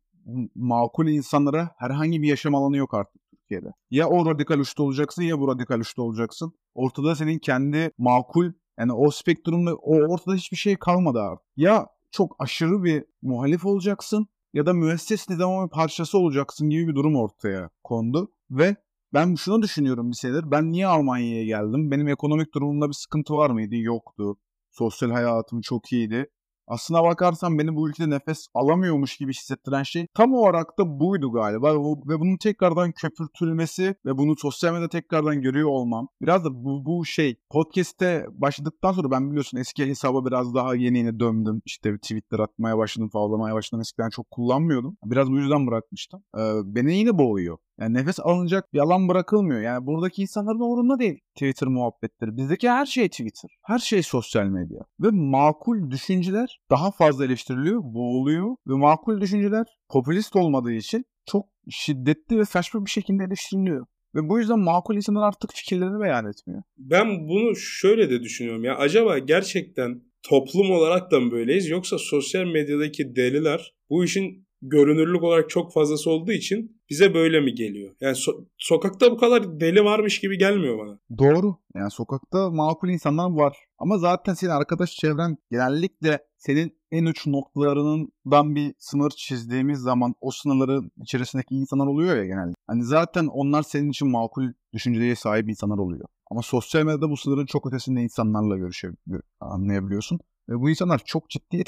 makul 0.56 1.08
insanlara 1.08 1.70
herhangi 1.78 2.22
bir 2.22 2.28
yaşam 2.28 2.56
alanı 2.56 2.78
yok 2.78 2.94
artık 2.94 3.22
Türkiye'de. 3.32 3.74
Ya 3.92 4.10
o 4.10 4.26
radikal 4.26 4.60
uçta 4.60 4.84
olacaksın 4.84 5.24
ya 5.24 5.40
bu 5.40 5.48
radikal 5.48 5.80
uçta 5.80 6.02
olacaksın. 6.02 6.54
Ortada 6.76 7.16
senin 7.16 7.40
kendi 7.40 7.92
makul 7.98 8.52
Yani 8.80 8.94
o 8.94 9.12
spektrumda 9.12 9.76
o 9.76 9.96
ortada 9.96 10.36
hiçbir 10.36 10.58
şey 10.58 10.76
kalmadı 10.76 11.22
artık. 11.22 11.46
Ya 11.58 11.88
çok 12.12 12.36
aşırı 12.40 12.84
bir 12.84 13.06
muhalif 13.22 13.66
olacaksın 13.66 14.28
ya 14.54 14.66
da 14.66 14.74
müesses 14.74 15.30
nizamın 15.30 15.68
parçası 15.68 16.18
olacaksın 16.18 16.70
gibi 16.70 16.88
bir 16.88 16.96
durum 16.96 17.16
ortaya 17.16 17.70
kondu. 17.84 18.32
Ve 18.52 18.76
ben 19.14 19.36
şunu 19.36 19.62
düşünüyorum 19.62 20.12
bir 20.12 20.16
senedir. 20.16 20.52
Ben 20.52 20.72
niye 20.72 20.88
Almanya'ya 20.88 21.46
geldim? 21.46 21.92
Benim 21.92 22.08
ekonomik 22.08 22.54
durumumda 22.54 22.88
bir 22.88 22.94
sıkıntı 22.94 23.34
var 23.34 23.50
mıydı? 23.50 23.76
Yoktu. 23.76 24.38
Sosyal 24.72 25.12
hayatım 25.12 25.62
çok 25.62 25.92
iyiydi. 25.92 26.30
Aslına 26.68 27.04
bakarsan 27.04 27.60
beni 27.60 27.76
bu 27.76 27.90
ülkede 27.90 28.10
nefes 28.10 28.48
alamıyormuş 28.54 29.18
gibi 29.18 29.34
hissettiren 29.34 29.84
şey 29.84 30.08
tam 30.14 30.34
olarak 30.34 30.78
da 30.80 31.00
buydu 31.00 31.32
galiba. 31.32 31.74
Ve 32.08 32.20
bunun 32.20 32.38
tekrardan 32.38 32.92
köpürtülmesi 32.92 33.96
ve 34.06 34.18
bunu 34.18 34.36
sosyal 34.38 34.74
medyada 34.74 34.90
tekrardan 34.90 35.42
görüyor 35.42 35.70
olmam. 35.70 36.08
Biraz 36.22 36.46
da 36.46 36.50
bu, 36.54 36.86
bu 36.86 37.06
şey 37.06 37.36
podcast'te 37.50 38.26
başladıktan 38.32 38.92
sonra 38.92 39.12
ben 39.12 39.30
biliyorsun 39.30 39.58
eski 39.58 39.86
hesaba 39.86 40.26
biraz 40.26 40.54
daha 40.54 40.76
yeni 40.76 40.98
yeni 40.98 41.20
döndüm. 41.20 41.62
İşte 41.66 41.98
Twitter 41.98 42.40
atmaya 42.40 42.78
başladım, 42.78 43.10
favlamaya 43.10 43.56
başladım. 43.56 43.82
Eskiden 43.82 44.10
çok 44.10 44.32
kullanmıyordum. 44.32 44.98
Biraz 45.06 45.32
bu 45.32 45.38
yüzden 45.38 45.68
bırakmıştım. 45.68 46.24
Ee, 46.38 46.42
beni 46.66 46.98
yine 46.98 47.18
boğuyor. 47.18 47.58
Yani 47.80 47.94
nefes 47.94 48.20
alınacak 48.20 48.74
bir 48.74 48.80
alan 48.80 49.08
bırakılmıyor. 49.10 49.62
Yani 49.62 49.86
buradaki 49.86 50.22
insanların 50.22 50.60
umurunda 50.60 51.00
değil 51.00 51.20
Twitter 51.36 51.68
muhabbetleri. 51.68 52.38
Bizdeki 52.38 52.70
her 52.70 52.86
şey 52.86 53.10
Twitter. 53.10 53.50
Her 53.64 53.80
şey 53.80 54.04
sosyal 54.04 54.46
medya. 54.46 54.80
Ve 55.00 55.08
makul 55.12 55.92
düşünceler 55.92 56.60
daha 56.70 56.92
fazla 56.92 57.26
eleştiriliyor, 57.26 57.82
boğuluyor. 57.84 58.56
Ve 58.68 58.74
makul 58.74 59.22
düşünceler 59.22 59.66
popülist 59.90 60.36
olmadığı 60.36 60.74
için 60.74 61.06
çok 61.26 61.46
şiddetli 61.70 62.38
ve 62.38 62.46
saçma 62.46 62.86
bir 62.86 62.90
şekilde 62.90 63.24
eleştiriliyor. 63.24 63.86
Ve 64.16 64.30
bu 64.30 64.40
yüzden 64.40 64.60
makul 64.60 64.96
insanlar 64.96 65.28
artık 65.28 65.54
fikirlerini 65.54 66.02
beyan 66.02 66.26
etmiyor. 66.30 66.64
Ben 66.78 67.28
bunu 67.28 67.56
şöyle 67.56 68.10
de 68.10 68.22
düşünüyorum 68.22 68.64
ya. 68.64 68.78
Acaba 68.78 69.20
gerçekten 69.20 70.02
toplum 70.30 70.72
olarak 70.72 71.12
da 71.12 71.20
mı 71.20 71.32
böyleyiz 71.32 71.70
yoksa 71.70 71.98
sosyal 71.98 72.46
medyadaki 72.46 73.16
deliler 73.16 73.74
bu 73.90 74.04
işin 74.04 74.48
görünürlük 74.62 75.24
olarak 75.24 75.50
çok 75.50 75.74
fazlası 75.74 76.10
olduğu 76.10 76.32
için 76.32 76.81
bize 76.92 77.14
böyle 77.14 77.42
mi 77.42 77.56
geliyor? 77.56 77.96
Yani 78.02 78.16
so- 78.16 78.46
sokakta 78.58 79.12
bu 79.12 79.18
kadar 79.18 79.60
deli 79.60 79.84
varmış 79.84 80.20
gibi 80.20 80.38
gelmiyor 80.38 80.80
bana. 80.80 81.00
Doğru. 81.18 81.56
Yani 81.76 81.92
sokakta 81.92 82.50
makul 82.50 82.90
insanlar 82.90 83.32
var. 83.32 83.58
Ama 83.78 83.98
zaten 83.98 84.34
senin 84.34 84.52
arkadaş 84.52 84.92
çevren 84.92 85.38
genellikle 85.52 86.20
senin 86.38 86.78
en 86.92 87.06
uç 87.06 87.28
noktalarından 87.28 88.56
bir 88.56 88.74
sınır 88.80 89.10
çizdiğimiz 89.10 89.80
zaman 89.80 90.16
o 90.22 90.32
sınırların 90.32 90.92
içerisindeki 91.02 91.56
insanlar 91.56 91.88
oluyor 91.88 92.18
ya 92.18 92.26
genelde. 92.26 92.54
Hani 92.68 92.84
zaten 92.84 93.28
onlar 93.28 93.64
senin 93.64 93.90
için 93.90 94.08
makul 94.08 94.54
düşünceye 94.74 95.16
sahip 95.16 95.50
insanlar 95.50 95.78
oluyor. 95.78 96.06
Ama 96.32 96.42
sosyal 96.42 96.84
medyada 96.84 97.10
bu 97.10 97.18
sınırın 97.18 97.46
çok 97.46 97.68
ötesinde 97.68 98.02
insanlarla 98.02 98.58
görüşebiliyor, 98.58 99.22
anlayabiliyorsun. 99.40 100.20
Ve 100.50 100.60
bu 100.60 100.70
insanlar 100.70 101.02
çok 101.06 101.30
ciddi 101.30 101.64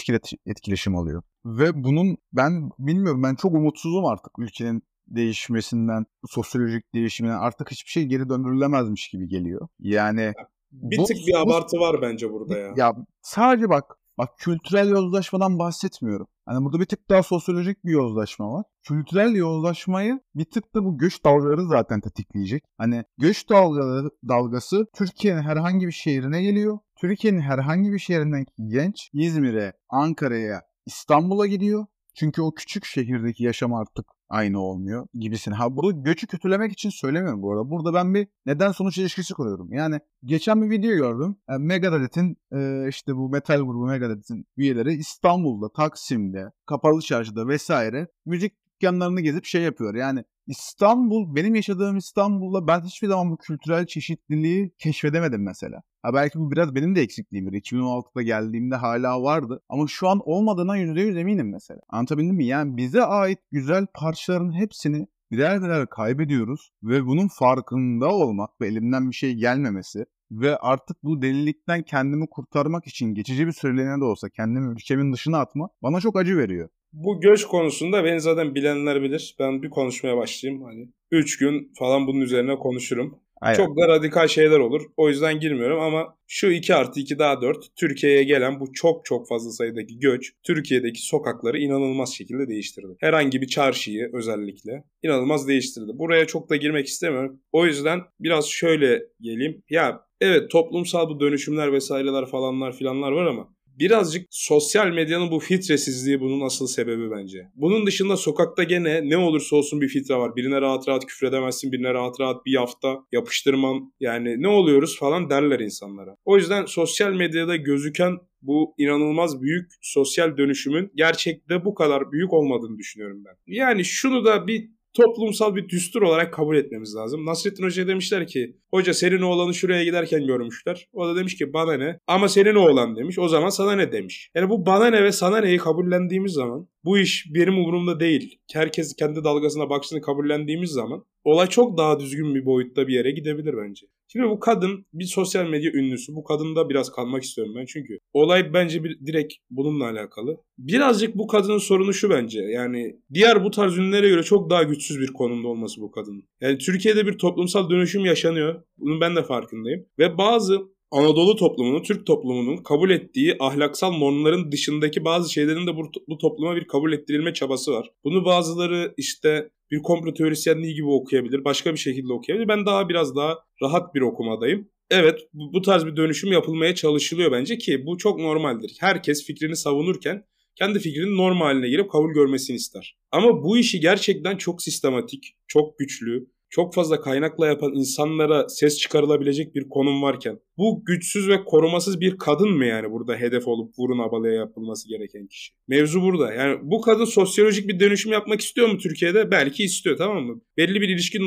etkileşim 0.46 0.96
alıyor. 0.96 1.24
Ve 1.46 1.84
bunun 1.84 2.18
ben 2.34 2.70
bilmiyorum 2.80 3.24
ben 3.24 3.36
çok 3.36 3.54
umutsuzum 3.54 4.06
artık 4.06 4.40
ülkenin 4.40 4.84
değişmesinden, 5.16 6.06
sosyolojik 6.30 6.94
değişiminden 6.94 7.38
artık 7.38 7.72
hiçbir 7.72 7.92
şey 7.92 8.04
geri 8.06 8.30
döndürülemezmiş 8.30 9.10
gibi 9.10 9.28
geliyor. 9.28 9.68
Yani 9.80 10.34
bir 10.72 10.98
bu, 10.98 11.06
tık 11.06 11.18
bir 11.28 11.42
abartı 11.42 11.78
bu, 11.78 11.82
var 11.82 12.02
bence 12.02 12.32
burada 12.32 12.58
ya. 12.58 12.74
Ya 12.76 12.96
sadece 13.22 13.70
bak 13.70 13.98
bak 14.18 14.30
kültürel 14.38 14.90
yozlaşmadan 14.90 15.60
bahsetmiyorum. 15.60 16.28
Hani 16.46 16.66
burada 16.66 16.80
bir 16.80 16.86
tık 16.86 17.10
daha 17.10 17.24
sosyolojik 17.24 17.86
bir 17.86 17.92
yozlaşma 17.92 18.54
var. 18.54 18.64
Kültürel 18.84 19.36
yozlaşmayı 19.36 20.20
bir 20.36 20.46
tık 20.46 20.76
da 20.76 20.86
bu 20.86 20.98
göç 20.98 21.24
dalgaları 21.24 21.68
zaten 21.68 22.02
tetikleyecek. 22.02 22.64
Hani 22.78 23.04
göç 23.18 23.50
dalgaları, 23.50 24.10
dalgası 24.28 24.86
Türkiye'nin 24.94 25.42
herhangi 25.42 25.88
bir 25.88 25.92
şehrine 25.92 26.42
geliyor. 26.42 26.80
Türkiye'nin 26.96 27.40
herhangi 27.40 27.92
bir 27.92 28.00
şehrinden 28.00 28.46
genç 28.68 29.10
İzmir'e, 29.14 29.74
Ankara'ya, 29.90 30.62
İstanbul'a 30.86 31.48
gidiyor. 31.48 31.86
Çünkü 32.14 32.42
o 32.42 32.54
küçük 32.54 32.86
şehirdeki 32.86 33.44
yaşam 33.44 33.74
artık 33.74 34.06
aynı 34.30 34.60
olmuyor 34.60 35.08
gibisin. 35.14 35.52
Ha 35.52 35.76
bunu 35.76 36.04
göçü 36.04 36.28
kötülemek 36.28 36.72
için 36.72 36.90
söylemiyorum 36.90 37.42
bu 37.42 37.52
arada. 37.52 37.70
Burada 37.70 37.94
ben 37.94 38.14
bir 38.14 38.28
neden 38.46 38.72
sonuç 38.72 38.98
ilişkisi 38.98 39.34
kuruyorum. 39.34 39.74
Yani 39.74 40.00
geçen 40.24 40.62
bir 40.62 40.70
video 40.70 40.96
gördüm. 40.96 41.36
Yani 41.50 41.66
Megadeth'in 41.66 42.38
e, 42.54 42.90
işte 42.90 43.16
bu 43.16 43.30
metal 43.30 43.60
grubu 43.60 43.86
Megadeth'in 43.86 44.46
üyeleri 44.58 44.94
İstanbul'da, 44.94 45.72
Taksim'de, 45.74 46.52
Kapalı 46.66 47.02
Çarşı'da 47.02 47.48
vesaire 47.48 48.08
müzik 48.26 48.54
dükkanlarını 48.84 49.22
gezip 49.22 49.46
şey 49.46 49.62
yapıyor. 49.62 49.96
Yani 49.96 50.24
İstanbul, 50.48 51.36
benim 51.36 51.56
yaşadığım 51.56 51.98
İstanbul'da 51.98 52.68
ben 52.68 52.82
hiçbir 52.82 53.08
zaman 53.08 53.32
bu 53.32 53.38
kültürel 53.38 53.86
çeşitliliği 53.86 54.72
keşfedemedim 54.78 55.44
mesela. 55.44 55.82
Ha 56.02 56.14
belki 56.14 56.40
bu 56.40 56.52
biraz 56.52 56.76
benim 56.76 56.96
de 56.96 57.02
eksikliğimdir. 57.02 57.54
2016'da 57.54 58.22
geldiğimde 58.22 58.76
hala 58.76 59.24
vardı. 59.24 59.62
Ama 59.70 59.88
şu 59.88 60.10
an 60.10 60.20
olmadığına 60.26 60.78
%100 60.78 61.20
eminim 61.20 61.52
mesela. 61.52 61.80
Anlatabildim 61.90 62.36
mi? 62.36 62.46
Yani 62.46 62.78
bize 62.78 63.04
ait 63.04 63.40
güzel 63.52 63.86
parçaların 63.94 64.60
hepsini 64.60 65.08
birer 65.32 65.62
birer 65.62 65.88
kaybediyoruz. 65.90 66.72
Ve 66.84 67.06
bunun 67.06 67.28
farkında 67.28 68.10
olmak 68.10 68.62
ve 68.62 68.68
elimden 68.68 69.10
bir 69.10 69.16
şey 69.16 69.34
gelmemesi 69.34 70.06
ve 70.32 70.58
artık 70.58 71.04
bu 71.04 71.22
delilikten 71.22 71.84
kendimi 71.84 72.28
kurtarmak 72.30 72.88
için 72.88 73.14
geçici 73.14 73.48
bir 73.48 73.52
süreliğine 73.52 74.02
de 74.02 74.04
olsa 74.04 74.30
kendimi 74.30 74.74
ülkemin 74.74 75.14
dışına 75.14 75.40
atma 75.40 75.70
bana 75.84 76.00
çok 76.00 76.18
acı 76.18 76.38
veriyor. 76.38 76.70
Bu 76.94 77.22
göç 77.22 77.46
konusunda 77.46 78.04
beni 78.04 78.22
zaten 78.22 78.56
bilenler 78.56 79.02
bilir. 79.02 79.36
Ben 79.40 79.64
bir 79.64 79.70
konuşmaya 79.70 80.18
başlayayım. 80.18 80.64
Hani 80.64 80.90
3 81.12 81.38
gün 81.38 81.72
falan 81.80 82.08
bunun 82.08 82.22
üzerine 82.22 82.56
konuşurum. 82.56 83.20
Aynen. 83.42 83.58
Çok 83.58 83.78
da 83.78 83.88
radikal 83.88 84.28
şeyler 84.28 84.60
olur. 84.60 84.82
O 84.98 85.10
yüzden 85.10 85.40
girmiyorum 85.40 85.80
ama 85.80 86.18
şu 86.28 86.52
2 86.52 86.76
artı 86.76 87.00
2 87.00 87.20
daha 87.20 87.42
4 87.42 87.58
Türkiye'ye 87.76 88.24
gelen 88.24 88.60
bu 88.60 88.74
çok 88.74 89.06
çok 89.06 89.28
fazla 89.28 89.52
sayıdaki 89.52 90.00
göç 90.00 90.32
Türkiye'deki 90.44 91.02
sokakları 91.02 91.60
inanılmaz 91.60 92.14
şekilde 92.14 92.48
değiştirdi. 92.48 92.96
Herhangi 93.00 93.42
bir 93.42 93.48
çarşıyı 93.48 94.10
özellikle 94.14 94.84
inanılmaz 95.04 95.48
değiştirdi. 95.48 95.92
Buraya 95.94 96.28
çok 96.28 96.50
da 96.50 96.56
girmek 96.56 96.88
istemiyorum. 96.88 97.40
O 97.52 97.66
yüzden 97.66 98.02
biraz 98.20 98.46
şöyle 98.46 99.04
geleyim. 99.22 99.64
Ya 99.70 100.02
evet 100.22 100.52
toplumsal 100.52 101.10
bu 101.10 101.20
dönüşümler 101.20 101.74
vesaireler 101.74 102.26
falanlar 102.26 102.74
filanlar 102.78 103.12
var 103.12 103.26
ama 103.26 103.53
birazcık 103.80 104.28
sosyal 104.30 104.88
medyanın 104.88 105.32
bu 105.32 105.40
filtresizliği 105.40 106.20
bunun 106.20 106.46
asıl 106.46 106.68
sebebi 106.68 107.12
bence. 107.12 107.48
Bunun 107.56 107.86
dışında 107.86 108.18
sokakta 108.18 108.64
gene 108.64 109.10
ne 109.10 109.18
olursa 109.18 109.56
olsun 109.56 109.82
bir 109.82 109.88
filtre 109.88 110.16
var. 110.16 110.36
Birine 110.36 110.62
rahat 110.62 110.88
rahat 110.88 111.06
küfredemezsin, 111.06 111.72
birine 111.72 111.94
rahat 111.94 112.20
rahat 112.20 112.46
bir 112.46 112.52
yafta 112.52 113.00
yapıştırmam. 113.12 113.92
Yani 114.00 114.42
ne 114.42 114.48
oluyoruz 114.48 115.00
falan 115.00 115.30
derler 115.30 115.60
insanlara. 115.60 116.16
O 116.26 116.38
yüzden 116.38 116.66
sosyal 116.66 117.14
medyada 117.14 117.56
gözüken 117.56 118.18
bu 118.42 118.76
inanılmaz 118.78 119.42
büyük 119.42 119.72
sosyal 119.82 120.38
dönüşümün 120.38 120.92
gerçekte 120.96 121.66
bu 121.66 121.76
kadar 121.76 122.12
büyük 122.12 122.34
olmadığını 122.34 122.78
düşünüyorum 122.78 123.24
ben. 123.26 123.36
Yani 123.48 123.86
şunu 123.86 124.26
da 124.26 124.48
bir 124.48 124.70
toplumsal 124.94 125.56
bir 125.56 125.70
düstur 125.70 126.02
olarak 126.02 126.34
kabul 126.34 126.56
etmemiz 126.56 126.96
lazım. 126.96 127.26
Nasrettin 127.26 127.64
Hoca 127.64 127.88
demişler 127.88 128.28
ki 128.28 128.58
hoca 128.72 128.94
senin 128.94 129.22
oğlanı 129.22 129.54
şuraya 129.54 129.84
giderken 129.84 130.28
görmüşler. 130.28 130.88
O 130.94 131.08
da 131.08 131.16
demiş 131.16 131.36
ki 131.36 131.54
bana 131.54 131.74
ne? 131.74 132.00
Ama 132.08 132.30
senin 132.30 132.56
oğlan 132.56 132.96
demiş. 132.96 133.20
O 133.20 133.28
zaman 133.28 133.50
sana 133.50 133.76
ne 133.76 133.92
demiş. 133.92 134.32
Yani 134.36 134.50
bu 134.50 134.66
bana 134.66 134.88
ne 134.90 135.04
ve 135.04 135.12
sana 135.12 135.42
neyi 135.42 135.58
kabullendiğimiz 135.58 136.34
zaman 136.34 136.68
bu 136.86 136.98
iş 136.98 137.26
benim 137.34 137.58
umurumda 137.58 138.00
değil. 138.00 138.40
Herkes 138.54 138.96
kendi 138.96 139.24
dalgasına 139.24 139.70
baksını 139.70 140.02
kabullendiğimiz 140.02 140.70
zaman 140.70 141.06
olay 141.24 141.48
çok 141.48 141.78
daha 141.78 142.00
düzgün 142.00 142.36
bir 142.36 142.46
boyutta 142.46 142.88
bir 142.88 142.94
yere 142.94 143.12
gidebilir 143.12 143.56
bence. 143.58 143.88
Şimdi 144.08 144.30
bu 144.30 144.40
kadın 144.40 144.86
bir 144.94 145.06
sosyal 145.06 145.50
medya 145.50 145.72
ünlüsü. 145.72 146.16
Bu 146.16 146.24
kadında 146.24 146.70
biraz 146.70 146.92
kalmak 146.92 147.24
istiyorum 147.24 147.54
ben 147.58 147.66
çünkü. 147.66 147.98
Olay 148.14 148.54
bence 148.54 148.84
bir, 148.84 149.00
direkt 149.06 149.34
bununla 149.50 149.90
alakalı. 149.90 150.38
Birazcık 150.58 151.16
bu 151.16 151.28
kadının 151.28 151.58
sorunu 151.58 151.94
şu 151.94 152.10
bence. 152.10 152.42
Yani 152.42 152.96
diğer 153.14 153.44
bu 153.44 153.52
tarz 153.52 153.78
ünlülere 153.78 154.10
göre 154.10 154.24
çok 154.24 154.50
daha 154.50 154.64
güçsüz 154.64 155.00
bir 155.00 155.14
konumda 155.14 155.48
olması 155.48 155.82
bu 155.82 155.92
kadının. 155.92 156.24
Yani 156.42 156.58
Türkiye'de 156.58 157.06
bir 157.06 157.18
toplumsal 157.18 157.70
dönüşüm 157.70 158.06
yaşanıyor. 158.06 158.64
Bunun 158.78 159.02
ben 159.02 159.16
de 159.16 159.24
farkındayım. 159.24 159.86
Ve 160.00 160.18
bazı 160.18 160.73
Anadolu 160.94 161.36
toplumunun, 161.36 161.84
Türk 161.84 162.06
toplumunun 162.06 162.58
kabul 162.58 162.90
ettiği 162.90 163.36
ahlaksal 163.40 163.92
normların 163.92 164.52
dışındaki 164.52 165.06
bazı 165.06 165.34
şeylerin 165.34 165.68
de 165.68 165.76
bu, 165.76 165.92
bu 166.08 166.18
topluma 166.18 166.56
bir 166.56 166.68
kabul 166.68 166.94
ettirilme 166.94 167.34
çabası 167.34 167.72
var. 167.72 167.92
Bunu 168.04 168.26
bazıları 168.26 168.94
işte 168.98 169.50
bir 169.72 169.82
komplo 169.82 170.14
teorisyenliği 170.14 170.74
gibi 170.74 170.88
okuyabilir, 170.88 171.44
başka 171.46 171.74
bir 171.74 171.78
şekilde 171.78 172.14
okuyabilir. 172.14 172.48
Ben 172.48 172.66
daha 172.66 172.90
biraz 172.90 173.16
daha 173.16 173.40
rahat 173.62 173.96
bir 173.96 174.02
okumadayım. 174.02 174.70
Evet 174.90 175.20
bu, 175.34 175.54
bu 175.54 175.62
tarz 175.62 175.86
bir 175.86 175.96
dönüşüm 175.96 176.32
yapılmaya 176.32 176.76
çalışılıyor 176.76 177.32
bence 177.32 177.58
ki 177.58 177.86
bu 177.86 177.98
çok 177.98 178.20
normaldir. 178.20 178.78
Herkes 178.80 179.26
fikrini 179.26 179.56
savunurken 179.56 180.26
kendi 180.56 180.80
fikrinin 180.80 181.18
normal 181.18 181.46
haline 181.46 181.70
girip 181.70 181.92
kabul 181.92 182.14
görmesini 182.14 182.56
ister. 182.56 182.98
Ama 183.12 183.44
bu 183.44 183.58
işi 183.58 183.80
gerçekten 183.80 184.38
çok 184.38 184.62
sistematik, 184.62 185.36
çok 185.48 185.80
güçlü, 185.80 186.28
çok 186.54 186.74
fazla 186.74 187.02
kaynakla 187.02 187.48
yapan 187.48 187.74
insanlara 187.74 188.50
ses 188.50 188.78
çıkarılabilecek 188.78 189.56
bir 189.56 189.70
konum 189.70 190.02
varken 190.02 190.40
bu 190.58 190.86
güçsüz 190.86 191.30
ve 191.30 191.44
korumasız 191.44 192.00
bir 192.00 192.18
kadın 192.18 192.50
mı 192.50 192.66
yani 192.66 192.92
burada 192.92 193.16
hedef 193.16 193.48
olup 193.48 193.80
vurun 193.80 194.00
abalaya 194.00 194.34
yapılması 194.34 194.90
gereken 194.90 195.28
kişi? 195.28 195.54
Mevzu 195.68 196.02
burada. 196.02 196.34
Yani 196.34 196.60
bu 196.64 196.82
kadın 196.82 197.06
sosyolojik 197.06 197.68
bir 197.68 197.80
dönüşüm 197.80 198.12
yapmak 198.12 198.42
istiyor 198.42 198.68
mu 198.68 198.78
Türkiye'de? 198.78 199.32
Belki 199.32 199.64
istiyor 199.64 199.98
tamam 199.98 200.24
mı? 200.24 200.42
Belli 200.58 200.82
bir 200.82 200.90
ilişki 200.90 201.20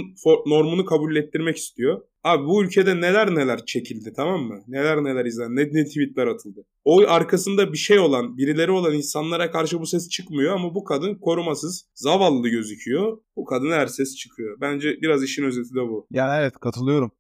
normunu 0.46 0.84
kabul 0.84 1.16
ettirmek 1.16 1.56
istiyor. 1.56 2.02
Abi 2.24 2.46
bu 2.46 2.64
ülkede 2.64 3.00
neler 3.00 3.34
neler 3.34 3.64
çekildi 3.66 4.12
tamam 4.16 4.40
mı? 4.40 4.62
Neler 4.68 5.04
neler 5.04 5.24
izlendi. 5.24 5.56
Ne, 5.56 5.80
ne 5.80 5.84
tweetler 5.84 6.26
atıldı. 6.26 6.64
O 6.84 7.00
arkasında 7.08 7.72
bir 7.72 7.78
şey 7.78 7.98
olan, 7.98 8.36
birileri 8.36 8.70
olan 8.70 8.94
insanlara 8.94 9.50
karşı 9.50 9.80
bu 9.80 9.86
ses 9.86 10.08
çıkmıyor 10.08 10.54
ama 10.54 10.74
bu 10.74 10.84
kadın 10.84 11.14
korumasız, 11.14 11.88
zavallı 11.94 12.48
gözüküyor. 12.48 13.18
Bu 13.36 13.44
kadın 13.44 13.70
her 13.70 13.86
ses 13.86 14.16
çıkıyor. 14.16 14.60
Bence 14.60 14.96
biraz 15.02 15.22
işin 15.24 15.44
özeti 15.44 15.74
de 15.74 15.80
bu. 15.80 16.06
Yani 16.10 16.40
evet 16.40 16.52
katılıyorum 16.60 17.10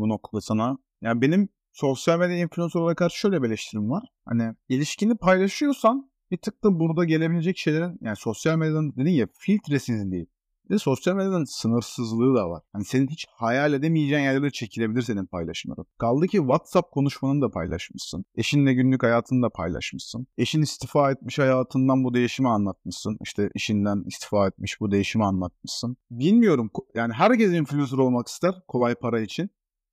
bu 0.00 0.08
noktada 0.08 0.40
sana. 0.40 0.78
Yani 1.02 1.22
benim 1.22 1.48
sosyal 1.72 2.18
medya 2.18 2.36
influencerlara 2.36 2.94
karşı 2.94 3.18
şöyle 3.18 3.42
bir 3.42 3.48
eleştirim 3.48 3.90
var. 3.90 4.08
Hani 4.24 4.54
ilişkini 4.68 5.16
paylaşıyorsan 5.16 6.10
bir 6.30 6.36
tık 6.36 6.64
da 6.64 6.80
burada 6.80 7.04
gelebilecek 7.04 7.58
şeylerin 7.58 7.98
yani 8.00 8.16
sosyal 8.16 8.56
medyanın 8.56 8.92
dedin 8.96 9.10
ya 9.10 9.26
filtresizliği 9.38 10.26
bir 10.68 10.74
de 10.74 10.78
sosyal 10.78 11.14
medyanın 11.14 11.44
sınırsızlığı 11.44 12.36
da 12.36 12.50
var. 12.50 12.62
Hani 12.72 12.84
senin 12.84 13.08
hiç 13.08 13.26
hayal 13.30 13.72
edemeyeceğin 13.72 14.22
yerlere 14.22 14.50
çekilebilir 14.50 15.02
senin 15.02 15.26
paylaşımların. 15.26 15.86
Kaldı 15.98 16.26
ki 16.26 16.36
WhatsApp 16.36 16.90
konuşmanı 16.90 17.42
da 17.42 17.50
paylaşmışsın. 17.50 18.24
Eşinle 18.34 18.74
günlük 18.74 19.02
hayatını 19.02 19.42
da 19.42 19.48
paylaşmışsın. 19.50 20.26
Eşin 20.38 20.62
istifa 20.62 21.10
etmiş 21.10 21.38
hayatından 21.38 22.04
bu 22.04 22.14
değişimi 22.14 22.48
anlatmışsın. 22.48 23.18
İşte 23.22 23.50
işinden 23.54 24.04
istifa 24.06 24.46
etmiş 24.46 24.80
bu 24.80 24.90
değişimi 24.90 25.24
anlatmışsın. 25.24 25.96
Bilmiyorum 26.10 26.70
yani 26.94 27.12
herkes 27.12 27.52
influencer 27.52 27.98
olmak 27.98 28.28
ister 28.28 28.54
kolay 28.68 28.94
para 28.94 29.20
için 29.20 29.50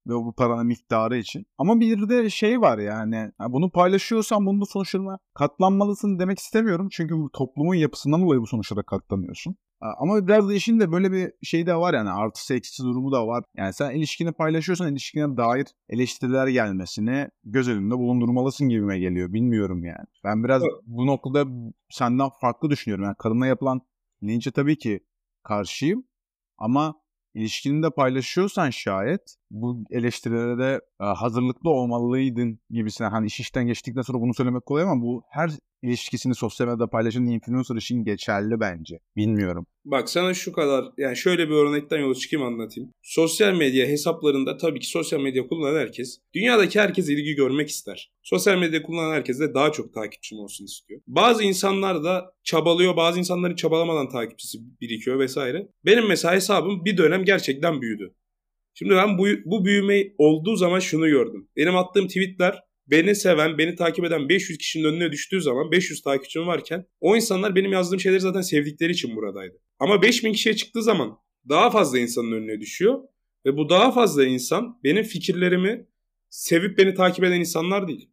ve 0.07 0.13
bu 0.13 0.33
paranın 0.33 0.67
miktarı 0.67 1.17
için. 1.17 1.45
Ama 1.57 1.79
bir 1.79 2.09
de 2.09 2.29
şey 2.29 2.61
var 2.61 2.77
yani 2.77 3.31
bunu 3.49 3.71
paylaşıyorsan 3.71 4.45
bunun 4.45 4.63
sonuçlarına 4.63 5.19
katlanmalısın 5.33 6.19
demek 6.19 6.39
istemiyorum. 6.39 6.87
Çünkü 6.91 7.15
bu 7.15 7.29
toplumun 7.33 7.75
yapısından 7.75 8.21
dolayı 8.21 8.41
bu 8.41 8.47
sonuçlara 8.47 8.83
katlanıyorsun. 8.83 9.55
Ama 9.81 10.27
biraz 10.27 10.49
da 10.49 10.53
işin 10.53 10.79
de 10.79 10.91
böyle 10.91 11.11
bir 11.11 11.31
şey 11.43 11.67
de 11.67 11.75
var 11.75 11.93
yani 11.93 12.09
artı 12.09 12.53
eksisi 12.53 12.83
durumu 12.83 13.11
da 13.11 13.27
var. 13.27 13.43
Yani 13.57 13.73
sen 13.73 13.91
ilişkini 13.91 14.31
paylaşıyorsan 14.31 14.91
ilişkine 14.91 15.37
dair 15.37 15.67
eleştiriler 15.89 16.47
gelmesini 16.47 17.27
göz 17.43 17.69
önünde 17.69 17.97
bulundurmalısın 17.97 18.69
gibime 18.69 18.99
geliyor. 18.99 19.33
Bilmiyorum 19.33 19.83
yani. 19.83 20.05
Ben 20.23 20.43
biraz 20.43 20.63
bu 20.85 21.07
noktada 21.07 21.45
senden 21.89 22.29
farklı 22.41 22.69
düşünüyorum. 22.69 23.05
Yani 23.05 23.15
kadına 23.19 23.47
yapılan 23.47 23.81
linçe 24.23 24.51
tabii 24.51 24.77
ki 24.77 24.99
karşıyım. 25.43 26.03
Ama 26.57 26.95
ilişkini 27.35 27.83
de 27.83 27.89
paylaşıyorsan 27.89 28.69
şayet 28.69 29.35
bu 29.51 29.83
eleştirilere 29.89 30.57
de 30.57 30.81
hazırlıklı 30.99 31.69
olmalıydın 31.69 32.59
gibisine. 32.69 33.07
Hani 33.07 33.27
iş 33.27 33.39
işten 33.39 33.67
geçtikten 33.67 34.01
sonra 34.01 34.21
bunu 34.21 34.33
söylemek 34.33 34.65
kolay 34.65 34.83
ama 34.83 35.01
bu 35.01 35.23
her 35.29 35.51
ilişkisini 35.85 36.35
sosyal 36.35 36.67
medyada 36.67 36.87
paylaşan 36.87 37.25
influencer 37.25 37.75
için 37.75 38.03
geçerli 38.03 38.59
bence. 38.59 38.99
Bilmiyorum. 39.15 39.65
Bak 39.85 40.09
sana 40.09 40.33
şu 40.33 40.51
kadar 40.51 40.85
yani 40.97 41.17
şöyle 41.17 41.49
bir 41.49 41.53
örnekten 41.53 41.99
yola 41.99 42.15
çıkayım 42.15 42.45
anlatayım. 42.45 42.91
Sosyal 43.01 43.53
medya 43.53 43.87
hesaplarında 43.87 44.57
tabii 44.57 44.79
ki 44.79 44.87
sosyal 44.87 45.19
medya 45.19 45.47
kullanan 45.47 45.79
herkes 45.79 46.19
dünyadaki 46.33 46.79
herkes 46.79 47.09
ilgi 47.09 47.35
görmek 47.35 47.69
ister. 47.69 48.11
Sosyal 48.23 48.57
medya 48.57 48.83
kullanan 48.83 49.13
herkes 49.13 49.39
de 49.39 49.53
daha 49.53 49.71
çok 49.71 49.93
takipçim 49.93 50.39
olsun 50.39 50.65
istiyor. 50.65 51.01
Bazı 51.07 51.43
insanlar 51.43 52.03
da 52.03 52.33
çabalıyor 52.43 52.97
bazı 52.97 53.19
insanların 53.19 53.55
çabalamadan 53.55 54.09
takipçisi 54.09 54.57
birikiyor 54.81 55.19
vesaire. 55.19 55.67
Benim 55.85 56.07
mesela 56.07 56.33
hesabım 56.33 56.85
bir 56.85 56.97
dönem 56.97 57.25
gerçekten 57.25 57.81
büyüdü. 57.81 58.13
Şimdi 58.73 58.95
ben 58.95 59.17
bu, 59.17 59.25
bu 59.45 59.65
büyüme 59.65 60.03
olduğu 60.17 60.55
zaman 60.55 60.79
şunu 60.79 61.09
gördüm. 61.09 61.47
Benim 61.57 61.77
attığım 61.77 62.07
tweetler 62.07 62.63
beni 62.87 63.15
seven, 63.15 63.57
beni 63.57 63.75
takip 63.75 64.05
eden 64.05 64.29
500 64.29 64.57
kişinin 64.57 64.83
önüne 64.83 65.11
düştüğü 65.11 65.41
zaman 65.41 65.71
500 65.71 66.01
takipçim 66.01 66.47
varken 66.47 66.85
o 66.99 67.15
insanlar 67.15 67.55
benim 67.55 67.71
yazdığım 67.71 67.99
şeyleri 67.99 68.21
zaten 68.21 68.41
sevdikleri 68.41 68.91
için 68.91 69.15
buradaydı. 69.15 69.61
Ama 69.79 70.01
5000 70.01 70.33
kişiye 70.33 70.55
çıktığı 70.55 70.83
zaman 70.83 71.17
daha 71.49 71.71
fazla 71.71 71.99
insanın 71.99 72.31
önüne 72.31 72.59
düşüyor 72.59 73.03
ve 73.45 73.57
bu 73.57 73.69
daha 73.69 73.91
fazla 73.91 74.25
insan 74.25 74.79
benim 74.83 75.03
fikirlerimi 75.03 75.87
sevip 76.29 76.77
beni 76.77 76.93
takip 76.93 77.23
eden 77.23 77.39
insanlar 77.39 77.87
değil. 77.87 78.09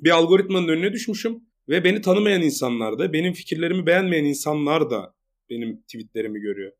Bir 0.00 0.10
algoritmanın 0.10 0.68
önüne 0.68 0.92
düşmüşüm 0.92 1.40
ve 1.68 1.84
beni 1.84 2.00
tanımayan 2.00 2.42
insanlar 2.42 2.98
da 2.98 3.12
benim 3.12 3.32
fikirlerimi 3.32 3.86
beğenmeyen 3.86 4.24
insanlar 4.24 4.90
da 4.90 5.14
benim 5.50 5.82
tweetlerimi 5.82 6.40
görüyor. 6.40 6.72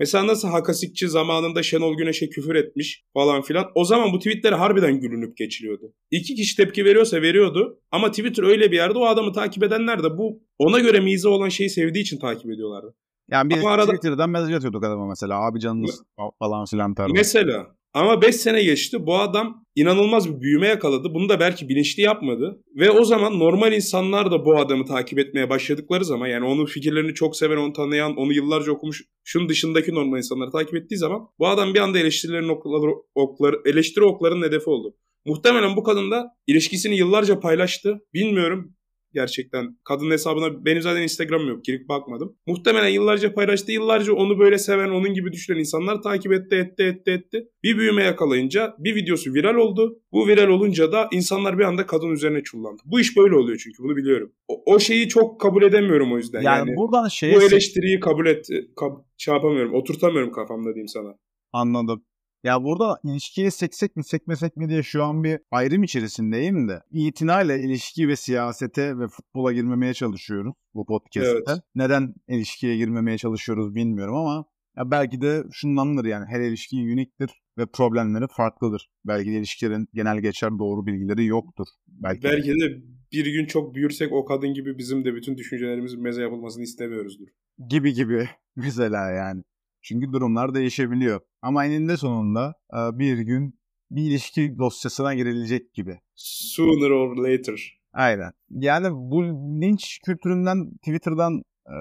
Mesela 0.00 0.26
nasıl 0.26 0.48
Hakasikçi 0.48 1.08
zamanında 1.08 1.62
Şenol 1.62 1.96
Güneş'e 1.96 2.28
küfür 2.28 2.54
etmiş 2.54 3.04
falan 3.14 3.42
filan. 3.42 3.66
O 3.74 3.84
zaman 3.84 4.12
bu 4.12 4.18
tweetleri 4.18 4.54
harbiden 4.54 5.00
gülünüp 5.00 5.36
geçiliyordu. 5.36 5.92
İki 6.10 6.34
kişi 6.34 6.56
tepki 6.56 6.84
veriyorsa 6.84 7.22
veriyordu. 7.22 7.80
Ama 7.90 8.10
Twitter 8.10 8.42
öyle 8.42 8.70
bir 8.70 8.76
yerde 8.76 8.98
o 8.98 9.06
adamı 9.06 9.32
takip 9.32 9.62
edenler 9.62 10.02
de 10.02 10.18
bu 10.18 10.42
ona 10.58 10.78
göre 10.78 11.00
mize 11.00 11.28
olan 11.28 11.48
şeyi 11.48 11.70
sevdiği 11.70 12.04
için 12.04 12.18
takip 12.18 12.50
ediyorlardı. 12.50 12.94
Yani 13.30 13.50
biz 13.50 13.58
Ama 13.58 13.70
arada... 13.70 13.92
Twitter'dan 13.92 14.30
mesaj 14.30 14.54
atıyorduk 14.54 14.84
adama 14.84 15.08
mesela. 15.08 15.46
Abi 15.46 15.60
canınız 15.60 16.02
falan 16.38 16.64
filan 16.64 16.94
tarzı. 16.94 17.14
Mesela 17.14 17.66
ama 17.94 18.22
5 18.22 18.36
sene 18.36 18.62
geçti 18.62 19.06
bu 19.06 19.18
adam 19.18 19.64
inanılmaz 19.74 20.34
bir 20.34 20.40
büyüme 20.40 20.66
yakaladı. 20.68 21.14
Bunu 21.14 21.28
da 21.28 21.40
belki 21.40 21.68
bilinçli 21.68 22.02
yapmadı. 22.02 22.62
Ve 22.76 22.90
o 22.90 23.04
zaman 23.04 23.38
normal 23.38 23.72
insanlar 23.72 24.30
da 24.30 24.44
bu 24.44 24.58
adamı 24.58 24.84
takip 24.84 25.18
etmeye 25.18 25.50
başladıkları 25.50 26.04
zaman 26.04 26.26
yani 26.26 26.46
onun 26.46 26.66
fikirlerini 26.66 27.14
çok 27.14 27.36
seven, 27.36 27.56
onu 27.56 27.72
tanıyan, 27.72 28.16
onu 28.16 28.32
yıllarca 28.32 28.72
okumuş 28.72 29.02
şunun 29.24 29.48
dışındaki 29.48 29.94
normal 29.94 30.18
insanları 30.18 30.50
takip 30.50 30.74
ettiği 30.74 30.96
zaman 30.96 31.20
bu 31.38 31.48
adam 31.48 31.74
bir 31.74 31.80
anda 31.80 31.98
eleştirilerin 31.98 32.48
okları, 32.48 32.92
okları, 33.14 33.56
eleştiri 33.64 34.04
oklarının 34.04 34.46
hedefi 34.46 34.70
oldu. 34.70 34.96
Muhtemelen 35.26 35.76
bu 35.76 35.82
kadın 35.82 36.10
da 36.10 36.26
ilişkisini 36.46 36.96
yıllarca 36.96 37.40
paylaştı. 37.40 38.00
Bilmiyorum 38.14 38.74
gerçekten. 39.14 39.76
Kadın 39.84 40.10
hesabına 40.10 40.64
benim 40.64 40.82
zaten 40.82 41.02
Instagram 41.02 41.48
yok. 41.48 41.64
Girip 41.64 41.88
bakmadım. 41.88 42.36
Muhtemelen 42.46 42.88
yıllarca 42.88 43.34
paylaştı. 43.34 43.72
Yıllarca 43.72 44.12
onu 44.12 44.38
böyle 44.38 44.58
seven, 44.58 44.88
onun 44.88 45.14
gibi 45.14 45.32
düşünen 45.32 45.58
insanlar 45.58 46.02
takip 46.02 46.32
etti, 46.32 46.54
etti, 46.54 46.82
etti, 46.82 47.10
etti. 47.10 47.48
Bir 47.62 47.78
büyüme 47.78 48.02
yakalayınca 48.02 48.74
bir 48.78 48.94
videosu 48.94 49.34
viral 49.34 49.54
oldu. 49.54 50.00
Bu 50.12 50.28
viral 50.28 50.48
olunca 50.48 50.92
da 50.92 51.08
insanlar 51.12 51.58
bir 51.58 51.64
anda 51.64 51.86
kadın 51.86 52.10
üzerine 52.10 52.42
çullandı. 52.42 52.82
Bu 52.84 53.00
iş 53.00 53.16
böyle 53.16 53.36
oluyor 53.36 53.60
çünkü 53.64 53.82
bunu 53.82 53.96
biliyorum. 53.96 54.32
O, 54.48 54.74
o 54.74 54.78
şeyi 54.78 55.08
çok 55.08 55.40
kabul 55.40 55.62
edemiyorum 55.62 56.12
o 56.12 56.16
yüzden. 56.16 56.42
Yani, 56.42 56.68
yani 56.68 56.76
buradan 56.76 57.08
şeye... 57.08 57.36
Bu 57.36 57.42
eleştiriyi 57.42 58.00
kabul 58.00 58.26
et, 58.26 58.46
kab, 58.76 58.92
şey 59.18 59.34
yapamıyorum, 59.34 59.74
oturtamıyorum 59.74 60.32
kafamda 60.32 60.74
diyeyim 60.74 60.88
sana. 60.88 61.14
Anladım. 61.52 62.04
Ya 62.44 62.64
burada 62.64 63.00
ilişkiye 63.04 63.50
seksek 63.50 63.96
mi 63.96 64.04
sekmesek 64.04 64.56
mi 64.56 64.68
diye 64.68 64.82
şu 64.82 65.04
an 65.04 65.24
bir 65.24 65.40
ayrım 65.50 65.82
içerisindeyim 65.82 66.68
de 66.68 66.82
itinayla 66.90 67.56
ilişki 67.56 68.08
ve 68.08 68.16
siyasete 68.16 68.98
ve 68.98 69.08
futbola 69.08 69.52
girmemeye 69.52 69.94
çalışıyoruz 69.94 70.54
bu 70.74 70.86
podcast'te. 70.86 71.42
Evet. 71.48 71.58
Neden 71.74 72.14
ilişkiye 72.28 72.76
girmemeye 72.76 73.18
çalışıyoruz 73.18 73.74
bilmiyorum 73.74 74.14
ama 74.14 74.44
ya 74.76 74.90
belki 74.90 75.20
de 75.20 75.44
şundandır 75.52 76.04
yani 76.04 76.26
her 76.26 76.40
ilişki 76.40 76.76
uniktir 76.76 77.30
ve 77.58 77.66
problemleri 77.66 78.26
farklıdır. 78.30 78.90
Belki 79.04 79.30
de 79.30 79.36
ilişkilerin 79.36 79.88
genel 79.94 80.18
geçer 80.18 80.50
doğru 80.58 80.86
bilgileri 80.86 81.26
yoktur. 81.26 81.66
Belki, 81.88 82.22
belki 82.22 82.48
de 82.48 82.82
bir 83.12 83.26
gün 83.26 83.46
çok 83.46 83.74
büyürsek 83.74 84.12
o 84.12 84.24
kadın 84.24 84.54
gibi 84.54 84.78
bizim 84.78 85.04
de 85.04 85.14
bütün 85.14 85.36
düşüncelerimizin 85.36 86.02
meze 86.02 86.22
yapılmasını 86.22 86.62
istemiyoruzdur. 86.62 87.26
Gibi 87.68 87.94
gibi 87.94 88.28
mesela 88.56 89.10
yani. 89.10 89.42
Çünkü 89.82 90.12
durumlar 90.12 90.54
değişebiliyor. 90.54 91.20
Ama 91.42 91.66
eninde 91.66 91.96
sonunda 91.96 92.54
e, 92.72 92.98
bir 92.98 93.18
gün 93.18 93.60
bir 93.90 94.02
ilişki 94.02 94.58
dosyasına 94.58 95.14
girilecek 95.14 95.74
gibi. 95.74 96.00
Sooner 96.14 96.90
or 96.90 97.16
later. 97.16 97.80
Aynen. 97.92 98.32
Yani 98.50 98.88
bu 98.92 99.22
linç 99.62 99.98
kültüründen 100.04 100.70
Twitter'dan 100.76 101.42
e, 101.66 101.76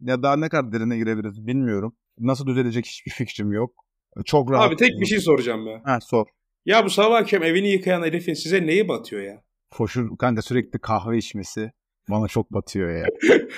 ya 0.00 0.22
daha 0.22 0.36
ne 0.36 0.48
kadar 0.48 0.72
derine 0.72 0.96
girebiliriz 0.96 1.46
bilmiyorum. 1.46 1.96
Nasıl 2.18 2.46
düzelecek 2.46 2.86
hiçbir 2.86 3.10
fikrim 3.10 3.52
yok. 3.52 3.84
Çok 4.24 4.52
rahat. 4.52 4.68
Abi 4.68 4.76
tek 4.76 5.00
bir 5.00 5.06
şey 5.06 5.20
soracağım 5.20 5.66
ya. 5.66 5.80
Ha 5.84 5.98
sor. 6.00 6.26
Ya 6.64 6.84
bu 6.84 6.90
sabah 6.90 7.16
akşam 7.16 7.42
evini 7.42 7.68
yıkayan 7.68 8.02
herifin 8.02 8.34
size 8.34 8.66
neyi 8.66 8.88
batıyor 8.88 9.22
ya? 9.22 9.42
Foşur 9.74 10.16
kanka 10.18 10.42
sürekli 10.42 10.78
kahve 10.78 11.18
içmesi 11.18 11.72
bana 12.10 12.28
çok 12.28 12.52
batıyor 12.52 12.90
ya. 12.90 13.06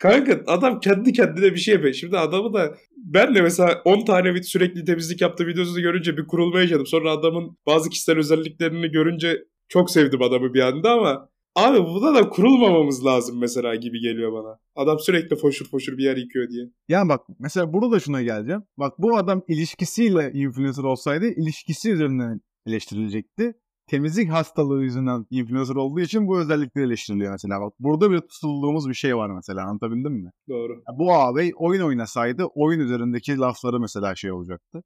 Kanka 0.00 0.40
adam 0.46 0.80
kendi 0.80 1.12
kendine 1.12 1.52
bir 1.52 1.56
şey 1.56 1.74
yapıyor. 1.74 1.94
Şimdi 1.94 2.18
adamı 2.18 2.52
da 2.52 2.74
ben 2.96 3.34
de 3.34 3.42
mesela 3.42 3.82
10 3.84 4.04
tane 4.04 4.42
sürekli 4.42 4.84
temizlik 4.84 5.20
yaptığı 5.20 5.46
videosunu 5.46 5.82
görünce 5.82 6.16
bir 6.16 6.26
kurulma 6.26 6.60
yaşadım. 6.60 6.86
Sonra 6.86 7.10
adamın 7.12 7.56
bazı 7.66 7.90
kişisel 7.90 8.18
özelliklerini 8.18 8.90
görünce 8.90 9.44
çok 9.68 9.90
sevdim 9.90 10.22
adamı 10.22 10.54
bir 10.54 10.60
anda 10.60 10.92
ama 10.92 11.28
abi 11.56 11.78
buna 11.78 12.14
da 12.14 12.28
kurulmamamız 12.28 13.04
lazım 13.04 13.40
mesela 13.40 13.74
gibi 13.74 14.00
geliyor 14.00 14.32
bana. 14.32 14.58
Adam 14.76 14.98
sürekli 14.98 15.36
foşur 15.36 15.66
foşur 15.66 15.98
bir 15.98 16.04
yer 16.04 16.16
yıkıyor 16.16 16.48
diye. 16.50 16.64
Yani 16.88 17.08
bak 17.08 17.20
mesela 17.38 17.72
burada 17.72 17.90
da 17.92 18.00
şuna 18.00 18.22
geleceğim. 18.22 18.62
Bak 18.76 18.94
bu 18.98 19.16
adam 19.16 19.42
ilişkisiyle 19.48 20.30
influencer 20.34 20.82
olsaydı 20.82 21.26
ilişkisi 21.26 21.90
üzerinden 21.90 22.40
eleştirilecekti 22.66 23.54
temizlik 23.90 24.30
hastalığı 24.30 24.82
yüzünden 24.82 25.26
influencer 25.30 25.74
olduğu 25.74 26.00
için 26.00 26.28
bu 26.28 26.40
özellikleri 26.40 26.84
eleştiriliyor 26.84 27.32
mesela. 27.32 27.60
Bak 27.60 27.74
burada 27.78 28.10
bir 28.10 28.20
tutulduğumuz 28.20 28.88
bir 28.88 28.94
şey 28.94 29.16
var 29.16 29.30
mesela 29.30 29.66
anlatabildim 29.66 30.12
mi? 30.12 30.30
Doğru. 30.48 30.72
Ya 30.72 30.98
bu 30.98 31.14
ağabey 31.14 31.52
oyun 31.56 31.82
oynasaydı 31.82 32.44
oyun 32.44 32.80
üzerindeki 32.80 33.38
lafları 33.38 33.80
mesela 33.80 34.14
şey 34.14 34.32
olacaktı. 34.32 34.82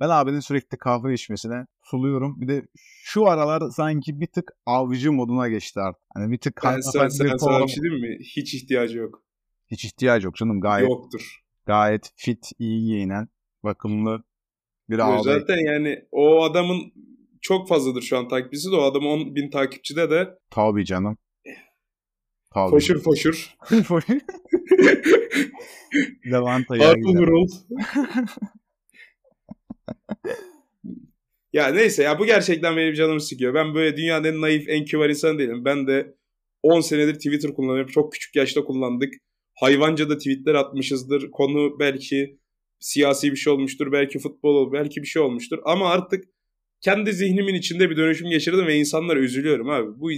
Ben 0.00 0.08
abinin 0.08 0.40
sürekli 0.40 0.78
kahve 0.78 1.14
içmesine 1.14 1.66
suluyorum. 1.82 2.40
Bir 2.40 2.48
de 2.48 2.66
şu 3.02 3.26
aralar 3.26 3.70
sanki 3.70 4.20
bir 4.20 4.26
tık 4.26 4.52
avcı 4.66 5.12
moduna 5.12 5.48
geçti 5.48 5.80
artık. 5.80 6.02
Hani 6.14 6.32
bir 6.32 6.38
tık 6.38 6.60
ben 6.64 6.80
sen, 6.80 7.08
sen, 7.08 7.36
sana 7.36 7.64
bir 7.64 7.68
şey 7.68 7.82
diyeyim 7.82 8.02
mi? 8.02 8.18
Hiç 8.36 8.54
ihtiyacı 8.54 8.98
yok. 8.98 9.22
Hiç 9.70 9.84
ihtiyacı 9.84 10.26
yok 10.26 10.34
canım 10.34 10.60
gayet. 10.60 10.88
Yoktur. 10.88 11.40
Gayet 11.66 12.12
fit, 12.16 12.50
iyi 12.58 12.80
giyinen, 12.80 13.28
bakımlı 13.64 14.22
bir 14.90 14.98
abi. 14.98 15.22
Zaten 15.22 15.66
yani 15.66 16.04
o 16.12 16.42
adamın 16.44 16.92
çok 17.42 17.68
fazladır 17.68 18.02
şu 18.02 18.18
an 18.18 18.28
takipçisi 18.28 18.70
de 18.70 18.76
o 18.76 18.82
adam 18.82 19.06
10 19.06 19.34
bin 19.34 19.50
takipçide 19.50 20.10
de. 20.10 20.38
Tabii 20.50 20.84
canım. 20.84 21.18
Tabii. 22.54 22.70
Foşur 22.70 23.00
foşur. 23.02 23.56
Levanta 26.30 26.78
Hartlepool. 26.78 27.48
ya 31.52 31.68
neyse 31.68 32.02
ya 32.02 32.18
bu 32.18 32.26
gerçekten 32.26 32.76
benim 32.76 32.94
canımı 32.94 33.20
sıkıyor. 33.20 33.54
Ben 33.54 33.74
böyle 33.74 33.96
dünyanın 33.96 34.24
en 34.24 34.40
naif, 34.40 34.68
en 34.68 34.84
kibar 34.84 35.08
insan 35.08 35.38
değilim. 35.38 35.64
Ben 35.64 35.86
de 35.86 36.14
10 36.62 36.80
senedir 36.80 37.14
Twitter 37.14 37.54
kullanıyorum. 37.54 37.92
Çok 37.92 38.12
küçük 38.12 38.36
yaşta 38.36 38.64
kullandık. 38.64 39.14
Hayvanca 39.54 40.08
da 40.08 40.18
tweetler 40.18 40.54
atmışızdır. 40.54 41.30
Konu 41.30 41.78
belki 41.78 42.38
siyasi 42.80 43.32
bir 43.32 43.36
şey 43.36 43.52
olmuştur. 43.52 43.92
Belki 43.92 44.18
futbol, 44.18 44.72
belki 44.72 45.02
bir 45.02 45.06
şey 45.06 45.22
olmuştur. 45.22 45.58
Ama 45.64 45.88
artık 45.90 46.24
kendi 46.80 47.12
zihnimin 47.12 47.54
içinde 47.54 47.90
bir 47.90 47.96
dönüşüm 47.96 48.30
geçirdim 48.30 48.66
ve 48.66 48.76
insanlara 48.76 49.18
üzülüyorum 49.18 49.70
abi. 49.70 50.00
Bu 50.00 50.10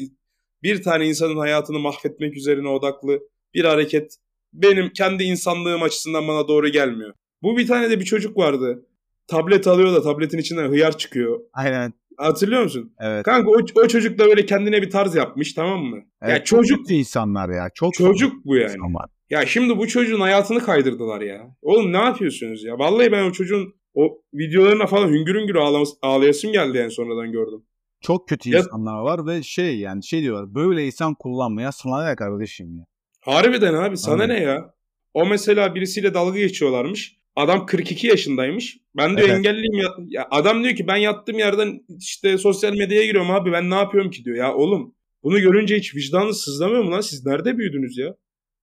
bir 0.62 0.82
tane 0.82 1.06
insanın 1.06 1.36
hayatını 1.36 1.78
mahvetmek 1.78 2.36
üzerine 2.36 2.68
odaklı 2.68 3.20
bir 3.54 3.64
hareket 3.64 4.16
benim 4.52 4.90
kendi 4.90 5.24
insanlığım 5.24 5.82
açısından 5.82 6.28
bana 6.28 6.48
doğru 6.48 6.68
gelmiyor. 6.68 7.14
Bu 7.42 7.56
bir 7.56 7.66
tane 7.66 7.90
de 7.90 8.00
bir 8.00 8.04
çocuk 8.04 8.36
vardı. 8.36 8.86
Tablet 9.26 9.66
alıyor 9.66 9.94
da 9.94 10.02
tabletin 10.02 10.38
içinden 10.38 10.68
hıyar 10.68 10.98
çıkıyor. 10.98 11.40
Aynen. 11.52 11.92
Hatırlıyor 12.16 12.62
musun? 12.62 12.92
Evet. 13.00 13.24
Kanka 13.24 13.50
o, 13.50 13.56
o 13.84 13.88
çocuk 13.88 14.18
da 14.18 14.26
böyle 14.26 14.46
kendine 14.46 14.82
bir 14.82 14.90
tarz 14.90 15.14
yapmış 15.14 15.52
tamam 15.52 15.84
mı? 15.84 16.02
Evet, 16.22 16.32
ya 16.32 16.44
çocuk 16.44 16.90
insanlar 16.90 17.48
ya. 17.48 17.70
Çok 17.74 17.94
çocuk 17.94 18.44
bu 18.44 18.56
yani. 18.56 18.72
Insanlar. 18.72 19.06
Ya 19.30 19.46
şimdi 19.46 19.78
bu 19.78 19.88
çocuğun 19.88 20.20
hayatını 20.20 20.60
kaydırdılar 20.60 21.20
ya. 21.20 21.56
Oğlum 21.62 21.92
ne 21.92 21.96
yapıyorsunuz 21.96 22.64
ya? 22.64 22.78
Vallahi 22.78 23.12
ben 23.12 23.22
o 23.22 23.32
çocuğun 23.32 23.74
o 23.94 24.22
videolarına 24.34 24.86
falan 24.86 25.08
hüngür 25.08 25.34
hüngür 25.34 25.56
ağlayasım 26.02 26.52
geldi 26.52 26.78
yani 26.78 26.90
sonradan 26.90 27.32
gördüm. 27.32 27.62
Çok 28.00 28.28
kötü 28.28 28.50
ya, 28.50 28.58
insanlar 28.58 29.00
var 29.00 29.26
ve 29.26 29.42
şey 29.42 29.78
yani 29.78 30.04
şey 30.04 30.22
diyorlar 30.22 30.54
böyle 30.54 30.86
insan 30.86 31.14
kullanmaya 31.14 31.72
sana 31.72 32.08
ne 32.08 32.16
kardeşim 32.16 32.76
ya. 32.76 32.84
Harbiden 33.20 33.74
abi 33.74 33.96
sana 33.96 34.22
Aynen. 34.22 34.36
ne 34.36 34.42
ya? 34.42 34.74
O 35.14 35.26
mesela 35.26 35.74
birisiyle 35.74 36.14
dalga 36.14 36.38
geçiyorlarmış. 36.38 37.18
Adam 37.36 37.66
42 37.66 38.06
yaşındaymış. 38.06 38.78
Ben 38.96 39.16
diyor 39.16 39.28
evet. 39.28 39.38
engelliyim 39.38 39.78
ya. 39.78 39.88
ya. 40.08 40.28
Adam 40.30 40.64
diyor 40.64 40.74
ki 40.74 40.86
ben 40.86 40.96
yattığım 40.96 41.38
yerden 41.38 41.80
işte 41.98 42.38
sosyal 42.38 42.72
medyaya 42.72 43.06
giriyorum 43.06 43.30
abi 43.30 43.52
ben 43.52 43.70
ne 43.70 43.74
yapıyorum 43.74 44.10
ki 44.10 44.24
diyor. 44.24 44.36
Ya 44.36 44.54
oğlum 44.54 44.94
bunu 45.22 45.40
görünce 45.40 45.76
hiç 45.76 45.94
vicdanınız 45.94 46.40
sızlamıyor 46.40 46.84
mu 46.84 46.90
lan? 46.90 47.00
Siz 47.00 47.26
nerede 47.26 47.58
büyüdünüz 47.58 47.98
ya? 47.98 48.14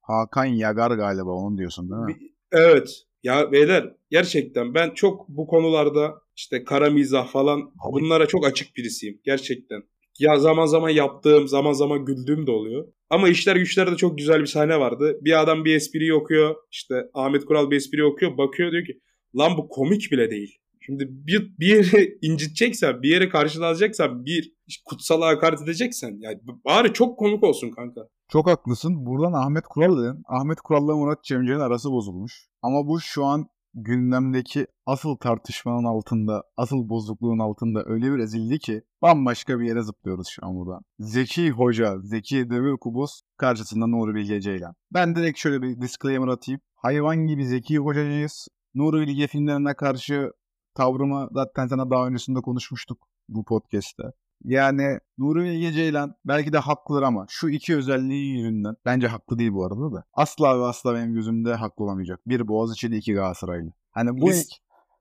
Hakan 0.02 0.46
Yagar 0.46 0.92
galiba 0.92 1.32
onun 1.32 1.58
diyorsun 1.58 1.90
değil 1.90 2.02
mi? 2.02 2.30
Evet. 2.52 3.06
Ya 3.24 3.52
beyler 3.52 3.94
gerçekten 4.10 4.74
ben 4.74 4.94
çok 4.94 5.30
bu 5.30 5.48
konularda 5.48 6.14
işte 6.36 6.64
kara 6.64 6.90
mizah 6.90 7.28
falan 7.28 7.74
bunlara 7.92 8.28
çok 8.28 8.46
açık 8.46 8.76
birisiyim. 8.76 9.22
Gerçekten. 9.24 9.84
Ya 10.20 10.40
zaman 10.40 10.66
zaman 10.66 10.90
yaptığım, 10.90 11.48
zaman 11.48 11.74
zaman 11.74 12.06
güldüğüm 12.06 12.48
de 12.48 12.52
oluyor. 12.52 12.88
Ama 13.10 13.30
işler 13.30 13.56
güçlerde 13.56 13.96
çok 13.96 14.18
güzel 14.18 14.42
bir 14.42 14.46
sahne 14.46 14.80
vardı. 14.80 15.18
Bir 15.22 15.42
adam 15.42 15.66
bir 15.66 15.76
espriyi 15.76 16.14
okuyor. 16.14 16.56
İşte 16.72 17.04
Ahmet 17.14 17.46
Kural 17.46 17.72
bir 17.72 17.76
espriyi 17.76 18.04
okuyor. 18.04 18.38
Bakıyor 18.38 18.72
diyor 18.72 18.86
ki 18.86 19.00
lan 19.38 19.58
bu 19.58 19.70
komik 19.70 20.12
bile 20.12 20.32
değil. 20.32 20.58
Şimdi 20.86 21.08
bir, 21.10 21.52
bir 21.60 21.68
yere 21.68 22.10
inciteceksen, 22.22 23.02
bir 23.02 23.10
yere 23.10 23.30
karşılayacaksan, 23.30 24.26
bir 24.26 24.54
kutsal 24.86 25.22
hakaret 25.22 25.62
edeceksen 25.62 26.18
yani 26.20 26.40
bari 26.66 26.94
çok 26.94 27.20
komik 27.20 27.44
olsun 27.44 27.72
kanka. 27.72 28.02
Çok 28.28 28.48
haklısın. 28.48 29.06
Buradan 29.06 29.34
Ahmet 29.34 29.64
Kural 29.68 29.98
dedin. 29.98 30.24
Ahmet 30.28 30.62
Kural'la 30.62 30.96
Murat 30.96 31.24
Cemcir'in 31.24 31.60
arası 31.60 31.92
bozulmuş. 31.92 32.48
Ama 32.62 32.88
bu 32.88 33.00
şu 33.00 33.26
an 33.26 33.48
gündemdeki 33.74 34.68
asıl 34.86 35.16
tartışmanın 35.16 35.84
altında, 35.84 36.44
asıl 36.58 36.90
bozukluğun 36.90 37.40
altında 37.40 37.84
öyle 37.86 38.12
bir 38.14 38.20
ezildi 38.20 38.60
ki 38.60 38.82
bambaşka 39.02 39.60
bir 39.60 39.68
yere 39.68 39.82
zıplıyoruz 39.82 40.28
şu 40.28 40.46
an 40.46 40.56
buradan. 40.56 40.82
Zeki 41.00 41.52
Hoca, 41.52 42.00
Zeki 42.02 42.50
Demirkubuz 42.50 43.22
karşısında 43.38 43.88
Nuri 43.88 44.16
Bilge 44.16 44.42
Ceylan. 44.42 44.74
Ben 44.94 45.16
direkt 45.16 45.40
şöyle 45.40 45.62
bir 45.62 45.82
disclaimer 45.82 46.28
atayım. 46.28 46.62
Hayvan 46.76 47.18
gibi 47.18 47.46
Zeki 47.46 47.78
Hocacıyız. 47.78 48.48
Nuri 48.76 49.08
Bilge 49.08 49.28
filmlerine 49.28 49.74
karşı 49.74 50.32
tavrımı 50.76 51.28
zaten 51.32 51.68
sana 51.68 51.90
daha 51.90 52.08
öncesinde 52.08 52.40
konuşmuştuk 52.40 52.98
bu 53.30 53.46
podcast'te. 53.46 54.04
Yani 54.46 55.00
Nuri 55.18 55.44
Bilge 55.44 55.72
Ceylan 55.72 56.16
belki 56.26 56.54
de 56.54 56.58
haklıdır 56.58 57.02
ama 57.02 57.26
şu 57.30 57.50
iki 57.50 57.76
özelliği 57.76 58.38
yüzünden 58.38 58.76
bence 58.86 59.08
haklı 59.08 59.40
değil 59.40 59.52
bu 59.52 59.66
arada 59.66 59.94
da. 59.94 60.04
Asla 60.14 60.60
ve 60.60 60.64
asla 60.64 60.96
benim 60.96 61.14
gözümde 61.14 61.54
haklı 61.54 61.84
olamayacak. 61.86 62.20
Bir 62.28 62.48
Boğaziçi'li 62.48 62.98
iki 62.98 63.14
Galatasaraylı. 63.14 63.72
Hani 63.92 64.22
bu 64.22 64.30
Lis, 64.30 64.50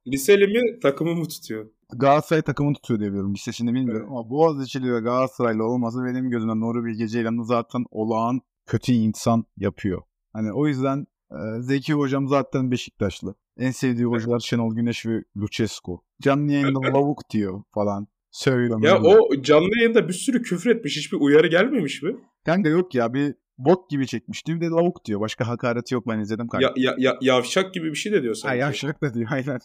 Liseli 0.06 0.46
mi 0.46 0.80
takımı 0.80 1.14
mı 1.14 1.28
tutuyor? 1.28 1.66
Galatasaray 1.92 2.42
takımını 2.42 2.74
tutuyor 2.74 3.00
diye 3.00 3.10
biliyorum. 3.10 3.34
Lisesini 3.34 3.74
bilmiyorum 3.74 4.06
evet. 4.08 4.10
ama 4.10 4.30
Boğaziçi'li 4.30 4.94
ve 4.94 5.00
Galatasaraylı 5.00 5.64
olması 5.64 6.04
benim 6.04 6.30
gözümden 6.30 6.60
Nuri 6.60 6.84
Bilge 6.84 7.08
Ceylan'ı 7.08 7.44
zaten 7.44 7.84
olağan 7.90 8.40
kötü 8.66 8.92
insan 8.92 9.44
yapıyor. 9.56 10.02
Hani 10.32 10.52
o 10.52 10.66
yüzden 10.66 11.06
e, 11.30 11.36
Zeki 11.60 11.92
hocam 11.92 12.28
zaten 12.28 12.70
Beşiktaşlı. 12.70 13.34
En 13.56 13.70
sevdiği 13.70 14.06
hocalar 14.06 14.40
Şenol 14.40 14.74
Güneş 14.74 15.06
ve 15.06 15.24
Lucescu. 15.36 16.00
Canlı 16.22 16.52
yayında 16.52 16.80
lavuk 16.94 17.30
diyor 17.30 17.62
falan. 17.74 18.08
Söylüyorum. 18.34 18.82
Ya 18.82 19.02
o 19.02 19.42
canlı 19.42 19.78
yayında 19.78 20.08
bir 20.08 20.12
sürü 20.12 20.42
küfür 20.42 20.70
etmiş. 20.70 20.96
Hiçbir 20.96 21.16
uyarı 21.20 21.46
gelmemiş 21.46 22.02
mi? 22.02 22.16
Kanka 22.46 22.68
yok 22.68 22.94
ya 22.94 23.14
bir 23.14 23.34
bot 23.58 23.90
gibi 23.90 24.06
çekmişti. 24.06 24.54
Bir 24.54 24.60
de 24.60 24.66
lavuk 24.66 25.04
diyor. 25.04 25.20
Başka 25.20 25.48
hakareti 25.48 25.94
yok 25.94 26.08
ben 26.08 26.18
izledim 26.18 26.48
kanka. 26.48 26.66
Ya, 26.66 26.72
ya, 26.76 26.94
ya, 26.98 27.18
yavşak 27.20 27.74
gibi 27.74 27.90
bir 27.90 27.96
şey 27.96 28.12
de 28.12 28.22
diyor 28.22 28.34
sanki. 28.34 28.48
Ha, 28.48 28.54
yavşak 28.54 29.02
da 29.02 29.14
diyor 29.14 29.28
aynen. 29.32 29.58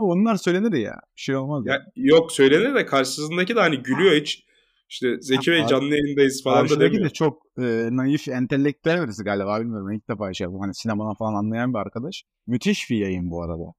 Onlar 0.00 0.36
söylenir 0.36 0.72
ya. 0.72 0.94
Bir 1.16 1.20
şey 1.20 1.36
olmaz 1.36 1.66
ya. 1.66 1.72
ya. 1.74 1.86
Yok 1.96 2.32
söylenir 2.32 2.74
de 2.74 2.86
karşısındaki 2.86 3.56
de 3.56 3.60
hani 3.60 3.76
gülüyor 3.76 4.14
hiç. 4.14 4.44
İşte 4.88 5.20
Zeki 5.20 5.50
Bey 5.50 5.66
canlı 5.66 5.94
yayındayız 5.94 6.42
falan 6.44 6.68
da 6.68 6.80
demiyor. 6.80 7.04
de 7.04 7.10
çok 7.10 7.42
e, 7.58 7.88
naif, 7.90 8.28
entelektüel 8.28 9.02
birisi 9.02 9.24
galiba 9.24 9.60
bilmiyorum. 9.60 9.92
İlk 9.92 10.08
defa 10.08 10.32
şey 10.32 10.48
bu 10.48 10.62
hani 10.62 10.74
sinemadan 10.74 11.14
falan 11.14 11.34
anlayan 11.34 11.74
bir 11.74 11.78
arkadaş. 11.78 12.24
Müthiş 12.46 12.90
bir 12.90 12.96
yayın 12.96 13.30
bu 13.30 13.42
arada. 13.42 13.72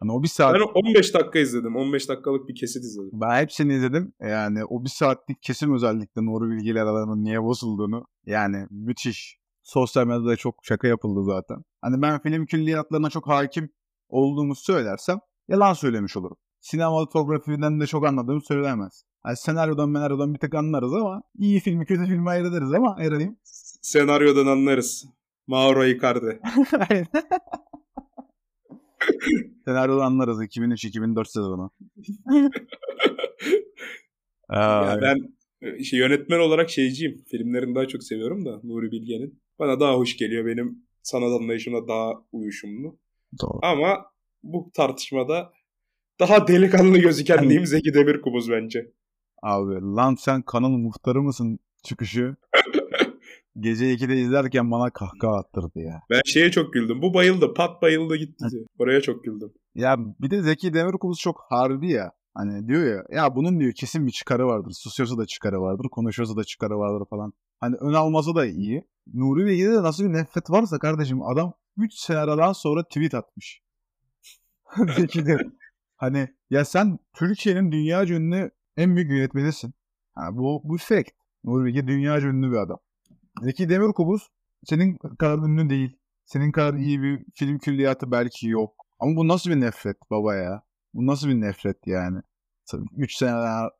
Hani 0.00 0.12
o 0.12 0.22
bir 0.22 0.28
saat... 0.28 0.54
Ben 0.54 0.60
15 0.88 1.14
dakika 1.14 1.38
izledim. 1.38 1.76
15 1.76 2.08
dakikalık 2.08 2.48
bir 2.48 2.54
kesit 2.54 2.84
izledim. 2.84 3.10
Ben 3.12 3.42
hepsini 3.42 3.74
izledim. 3.74 4.12
Yani 4.20 4.64
o 4.64 4.84
bir 4.84 4.88
saatlik 4.88 5.42
kesim 5.42 5.74
özellikle 5.74 6.24
Nuri 6.24 6.50
Bilgiler 6.50 6.80
aralarının 6.80 7.24
niye 7.24 7.42
bozulduğunu. 7.42 8.06
Yani 8.26 8.66
müthiş. 8.70 9.40
Sosyal 9.62 10.06
medyada 10.06 10.36
çok 10.36 10.54
şaka 10.62 10.88
yapıldı 10.88 11.24
zaten. 11.24 11.64
Hani 11.80 12.02
ben 12.02 12.22
film 12.22 12.46
külliyatlarına 12.46 13.10
çok 13.10 13.28
hakim 13.28 13.70
olduğumu 14.08 14.54
söylersem 14.54 15.18
yalan 15.48 15.72
söylemiş 15.72 16.16
olurum. 16.16 16.36
Sinematografiden 16.60 17.80
de 17.80 17.86
çok 17.86 18.06
anladığım 18.06 18.42
söylemez. 18.42 19.04
Yani 19.26 19.36
senaryodan 19.36 19.88
menaryodan 19.88 20.34
bir 20.34 20.38
tek 20.38 20.54
anlarız 20.54 20.94
ama 20.94 21.22
iyi 21.38 21.60
filmi 21.60 21.86
kötü 21.86 22.06
filmi 22.06 22.30
ayırt 22.30 22.46
ederiz 22.46 22.72
ama 22.72 22.96
Eray'ım. 23.00 23.36
Senaryodan 23.82 24.46
anlarız. 24.46 25.04
Mauro 25.46 25.84
Icardi. 25.84 26.40
Senaryoda 29.64 30.04
anlarız 30.04 30.42
2003-2004 30.42 31.24
sezonu. 31.24 31.70
ya 34.52 34.98
ben 35.02 35.16
şey, 35.82 35.98
yönetmen 35.98 36.38
olarak 36.38 36.70
şeyciyim. 36.70 37.24
Filmlerini 37.30 37.74
daha 37.74 37.88
çok 37.88 38.02
seviyorum 38.02 38.46
da 38.46 38.60
Nuri 38.64 38.90
Bilge'nin. 38.90 39.42
Bana 39.58 39.80
daha 39.80 39.94
hoş 39.94 40.16
geliyor. 40.16 40.46
Benim 40.46 40.86
sanat 41.02 41.40
anlayışımla 41.40 41.88
daha 41.88 42.12
uyuşumlu. 42.32 42.98
Doğru. 43.42 43.58
Ama 43.62 44.06
bu 44.42 44.70
tartışmada 44.74 45.52
daha 46.20 46.48
delikanlı 46.48 46.98
gözüken 46.98 47.42
diyeyim 47.42 47.66
Zeki 47.66 47.94
Demirkubuz 47.94 48.50
bence. 48.50 48.92
Abi 49.42 49.74
lan 49.74 50.14
sen 50.14 50.42
kanın 50.42 50.80
muhtarı 50.80 51.22
mısın 51.22 51.58
çıkışı? 51.84 52.36
Gece 53.60 53.94
2'de 53.94 54.20
izlerken 54.20 54.70
bana 54.70 54.90
kahkaha 54.90 55.36
attırdı 55.36 55.80
ya. 55.80 56.02
Ben 56.10 56.20
şeye 56.24 56.50
çok 56.50 56.72
güldüm. 56.72 57.02
Bu 57.02 57.14
bayıldı. 57.14 57.54
Pat 57.54 57.82
bayıldı 57.82 58.16
gitti. 58.16 58.44
diye. 58.50 58.62
Oraya 58.78 59.00
çok 59.00 59.24
güldüm. 59.24 59.52
Ya 59.74 59.96
bir 60.20 60.30
de 60.30 60.42
Zeki 60.42 60.74
Demirkubuz 60.74 61.18
çok 61.18 61.40
harbi 61.48 61.90
ya. 61.90 62.12
Hani 62.34 62.68
diyor 62.68 62.84
ya 62.84 63.16
ya 63.16 63.36
bunun 63.36 63.60
diyor 63.60 63.72
kesin 63.72 64.06
bir 64.06 64.12
çıkarı 64.12 64.46
vardır. 64.46 64.72
Susuyorsa 64.72 65.18
da 65.18 65.26
çıkarı 65.26 65.60
vardır. 65.60 65.86
Konuşuyorsa 65.90 66.36
da 66.36 66.44
çıkarı 66.44 66.78
vardır 66.78 67.06
falan. 67.10 67.32
Hani 67.60 67.76
ön 67.76 67.92
alması 67.92 68.34
da 68.34 68.46
iyi. 68.46 68.84
Nuri 69.14 69.46
Bilge'de 69.46 69.72
de 69.72 69.82
nasıl 69.82 70.04
bir 70.04 70.12
nefret 70.12 70.50
varsa 70.50 70.78
kardeşim 70.78 71.22
adam 71.22 71.52
3 71.76 71.94
senaryodan 71.94 72.52
sonra 72.52 72.84
tweet 72.84 73.14
atmış. 73.14 73.62
Zeki 74.96 75.26
de 75.26 75.36
hani 75.96 76.28
ya 76.50 76.64
sen 76.64 76.98
Türkiye'nin 77.14 77.72
dünya 77.72 78.04
ünlü 78.06 78.50
en 78.76 78.96
büyük 78.96 79.10
yönetmenisin. 79.10 79.74
Ha, 80.14 80.28
bu, 80.32 80.60
bu 80.64 80.76
fake. 80.78 81.12
Nuri 81.44 81.64
Bilge 81.64 81.86
dünya 81.86 82.20
ünlü 82.20 82.50
bir 82.50 82.56
adam. 82.56 82.78
Zeki 83.42 83.68
Demirkubuz 83.68 84.28
senin 84.64 84.96
kadar 85.18 85.38
ünlü 85.38 85.70
değil. 85.70 85.96
Senin 86.24 86.52
kadar 86.52 86.74
iyi 86.74 87.02
bir 87.02 87.24
film 87.34 87.58
külliyatı 87.58 88.10
belki 88.10 88.48
yok. 88.48 88.74
Ama 88.98 89.16
bu 89.16 89.28
nasıl 89.28 89.50
bir 89.50 89.60
nefret 89.60 89.96
baba 90.10 90.34
ya? 90.34 90.62
Bu 90.94 91.06
nasıl 91.06 91.28
bir 91.28 91.40
nefret 91.40 91.76
yani? 91.86 92.18
3 92.96 93.16
sene 93.16 93.30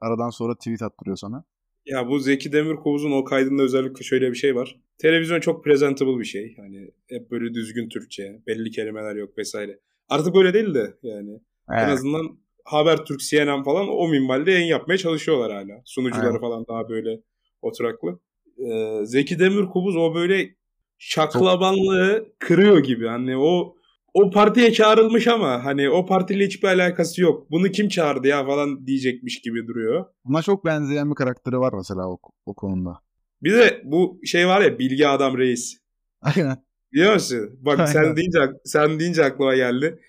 aradan 0.00 0.30
sonra 0.30 0.54
tweet 0.54 0.82
attırıyor 0.82 1.16
sana. 1.16 1.44
Ya 1.86 2.08
bu 2.08 2.18
Zeki 2.18 2.52
Demirkubuz'un 2.52 3.12
o 3.12 3.24
kaydında 3.24 3.62
özellikle 3.62 4.04
şöyle 4.04 4.30
bir 4.30 4.36
şey 4.36 4.56
var. 4.56 4.80
Televizyon 4.98 5.40
çok 5.40 5.64
presentable 5.64 6.18
bir 6.18 6.24
şey. 6.24 6.56
Hani 6.56 6.90
hep 7.08 7.30
böyle 7.30 7.54
düzgün 7.54 7.88
Türkçe, 7.88 8.42
belli 8.46 8.70
kelimeler 8.70 9.16
yok 9.16 9.38
vesaire. 9.38 9.80
Artık 10.08 10.34
böyle 10.34 10.54
değil 10.54 10.74
de 10.74 10.94
yani. 11.02 11.30
Evet. 11.70 11.82
En 11.82 11.88
azından 11.88 12.38
Habertürk, 12.64 13.20
CNN 13.20 13.62
falan 13.62 13.88
o 13.88 14.08
minvalde 14.08 14.50
yayın 14.52 14.66
yapmaya 14.66 14.98
çalışıyorlar 14.98 15.52
hala. 15.52 15.82
Sunucuları 15.84 16.30
evet. 16.30 16.40
falan 16.40 16.66
daha 16.68 16.88
böyle 16.88 17.20
oturaklı. 17.62 18.20
Ee, 18.60 19.00
Zeki 19.04 19.38
Demirkubuz 19.38 19.96
o 19.96 20.14
böyle 20.14 20.54
şaklabanlığı 20.98 22.26
kırıyor 22.38 22.78
gibi. 22.78 23.06
Hani 23.06 23.36
o 23.36 23.76
o 24.14 24.30
partiye 24.30 24.72
çağrılmış 24.72 25.28
ama 25.28 25.64
hani 25.64 25.90
o 25.90 26.06
partiyle 26.06 26.44
hiçbir 26.44 26.68
alakası 26.68 27.22
yok. 27.22 27.50
Bunu 27.50 27.68
kim 27.68 27.88
çağırdı 27.88 28.28
ya 28.28 28.46
falan 28.46 28.86
diyecekmiş 28.86 29.40
gibi 29.40 29.66
duruyor. 29.66 30.04
Buna 30.24 30.42
çok 30.42 30.64
benzeyen 30.64 31.10
bir 31.10 31.14
karakteri 31.14 31.58
var 31.58 31.72
mesela 31.76 32.08
o, 32.08 32.18
o 32.46 32.54
konuda. 32.54 32.98
Bir 33.42 33.52
de 33.52 33.82
bu 33.84 34.20
şey 34.24 34.48
var 34.48 34.60
ya 34.60 34.78
bilgi 34.78 35.08
adam 35.08 35.38
reis. 35.38 35.76
Aynen. 36.20 36.56
Biliyor 36.92 37.14
musun? 37.14 37.58
Bak 37.60 37.78
Aynen. 37.80 37.92
sen 37.92 38.16
deyince 38.16 38.38
sen 38.64 39.00
deyince 39.00 39.24
aklıma 39.24 39.56
geldi. 39.56 40.00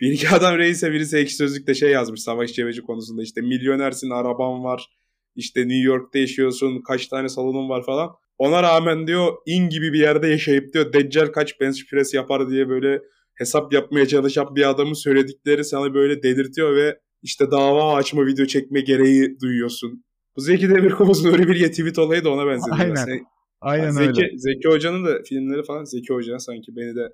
Bilgi 0.00 0.28
adam 0.28 0.58
reise 0.58 0.92
birisi 0.92 1.16
ekşi 1.16 1.36
sözlükte 1.36 1.74
şey 1.74 1.90
yazmış 1.90 2.22
savaş 2.22 2.52
çeveci 2.52 2.82
konusunda 2.82 3.22
işte 3.22 3.40
milyonersin 3.40 4.10
araban 4.10 4.64
var 4.64 4.97
işte 5.38 5.60
New 5.60 5.88
York'ta 5.88 6.18
yaşıyorsun 6.18 6.82
kaç 6.82 7.06
tane 7.06 7.28
salonun 7.28 7.68
var 7.68 7.84
falan. 7.86 8.10
Ona 8.38 8.62
rağmen 8.62 9.06
diyor 9.06 9.32
in 9.46 9.68
gibi 9.68 9.92
bir 9.92 10.00
yerde 10.00 10.28
yaşayıp 10.28 10.72
diyor 10.74 10.92
Deccal 10.92 11.26
kaç 11.26 11.60
bench 11.60 11.78
press 11.90 12.14
yapar 12.14 12.50
diye 12.50 12.68
böyle 12.68 13.02
hesap 13.34 13.72
yapmaya 13.72 14.06
çalışan 14.06 14.56
bir 14.56 14.70
adamın 14.70 14.92
söyledikleri 14.92 15.64
sana 15.64 15.94
böyle 15.94 16.22
delirtiyor 16.22 16.76
ve 16.76 16.98
işte 17.22 17.50
dava 17.50 17.94
açma 17.94 18.26
video 18.26 18.46
çekme 18.46 18.80
gereği 18.80 19.40
duyuyorsun. 19.42 20.04
Bu 20.36 20.40
Zeki 20.40 20.70
Demirkubuz'un 20.70 21.32
öyle 21.32 21.48
bir 21.48 21.68
tweet 21.68 21.98
olayı 21.98 22.24
da 22.24 22.30
ona 22.30 22.46
benzedi. 22.46 22.74
Aynen. 22.78 22.94
Sen, 22.94 23.20
Aynen 23.60 23.90
Zeki, 23.90 24.08
öyle. 24.08 24.38
Zeki 24.38 24.68
Hoca'nın 24.68 25.04
da 25.04 25.22
filmleri 25.28 25.62
falan 25.62 25.84
Zeki 25.84 26.14
Hoca 26.14 26.38
sanki 26.38 26.76
beni 26.76 26.96
de 26.96 27.08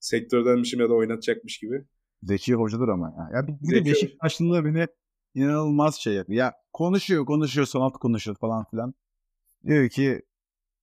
sektördenmişim 0.00 0.80
ya 0.80 0.88
da 0.88 0.94
oynatacakmış 0.94 1.58
gibi. 1.58 1.84
Zeki 2.22 2.54
Hoca'dır 2.54 2.88
ama. 2.88 3.14
Ya, 3.18 3.38
ya 3.38 3.46
bir, 3.46 3.68
bir 3.68 3.84
de 3.84 3.90
Beşiktaşlılığı 3.90 4.64
beni 4.64 4.86
inanılmaz 5.34 5.94
şey 5.94 6.14
yapıyor. 6.14 6.38
Ya 6.38 6.52
konuşuyor 6.72 7.26
konuşuyor 7.26 7.66
sanat 7.66 7.92
konuşuyor 7.92 8.36
falan 8.36 8.64
filan. 8.70 8.94
Diyor 9.66 9.88
ki 9.88 10.22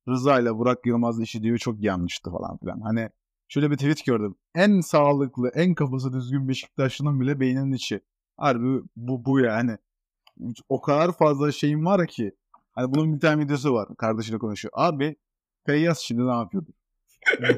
Rıza 0.09 0.39
ile 0.39 0.55
Burak 0.55 0.85
Yılmaz 0.85 1.21
işi 1.21 1.43
diyor 1.43 1.57
çok 1.57 1.83
yanlıştı 1.83 2.31
falan 2.31 2.57
filan. 2.57 2.81
Hani 2.81 3.09
şöyle 3.47 3.71
bir 3.71 3.77
tweet 3.77 4.05
gördüm. 4.05 4.35
En 4.55 4.81
sağlıklı, 4.81 5.51
en 5.55 5.75
kafası 5.75 6.13
düzgün 6.13 6.47
Beşiktaşlı'nın 6.49 7.19
bile 7.19 7.39
beyninin 7.39 7.71
içi. 7.71 8.01
Harbi 8.37 8.81
bu, 8.95 9.25
bu 9.25 9.39
yani. 9.39 9.77
O 10.69 10.81
kadar 10.81 11.11
fazla 11.11 11.51
şeyim 11.51 11.85
var 11.85 12.07
ki. 12.07 12.31
Hani 12.71 12.93
bunun 12.93 13.13
bir 13.15 13.19
tane 13.19 13.43
videosu 13.43 13.73
var. 13.73 13.87
Kardeşiyle 13.97 14.37
konuşuyor. 14.37 14.71
Abi 14.75 15.15
Feyyaz 15.65 15.99
şimdi 15.99 16.27
ne 16.27 16.31
yapıyordu? 16.31 16.69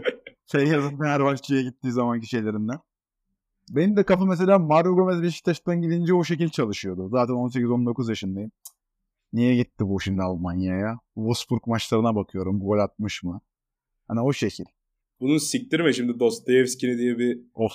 Feyyaz'ın 0.45 0.97
Fenerbahçe'ye 0.97 1.63
gittiği 1.63 1.91
zamanki 1.91 2.28
şeylerinden. 2.28 2.80
Benim 3.75 3.97
de 3.97 4.03
kafa 4.03 4.25
mesela 4.25 4.60
Mario 4.60 4.95
Gomez 4.95 5.23
Beşiktaş'tan 5.23 5.82
gidince 5.82 6.13
o 6.13 6.23
şekil 6.23 6.49
çalışıyordu. 6.49 7.10
Zaten 7.10 7.34
18-19 7.34 8.10
yaşındayım. 8.10 8.51
Niye 9.34 9.55
gitti 9.55 9.88
bu 9.88 10.01
şimdi 10.01 10.21
Almanya'ya? 10.21 10.99
Wolfsburg 11.15 11.67
maçlarına 11.67 12.15
bakıyorum. 12.15 12.60
Gol 12.60 12.77
atmış 12.79 13.23
mı? 13.23 13.41
Hani 14.08 14.21
o 14.21 14.34
şekil. 14.34 14.65
Bunu 15.19 15.39
siktirme 15.39 15.93
şimdi 15.93 16.19
Dostoyevski'ni 16.19 16.97
diye 16.97 17.17
bir... 17.17 17.39
Of. 17.55 17.71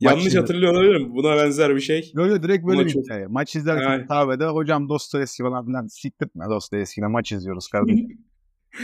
Yanlış 0.00 0.24
Maç 0.24 0.36
hatırlıyor 0.36 0.72
olabilirim. 0.72 1.14
Buna 1.14 1.36
benzer 1.36 1.76
bir 1.76 1.80
şey. 1.80 2.12
Böyle 2.16 2.42
direkt 2.42 2.66
böyle 2.66 2.78
Buna 2.78 2.86
bir 2.86 2.92
çok... 2.92 3.04
hikaye. 3.04 3.26
Maç 3.26 3.56
izlerken 3.56 3.90
yani. 3.90 4.06
kahvede 4.06 4.46
hocam 4.46 4.88
Dostoyevski 4.88 5.42
falan 5.42 5.66
filan 5.66 5.86
siktirtme 5.86 6.44
Dostoyevski'ne 6.50 7.06
maç 7.06 7.32
izliyoruz 7.32 7.68
kardeşim. 7.68 8.08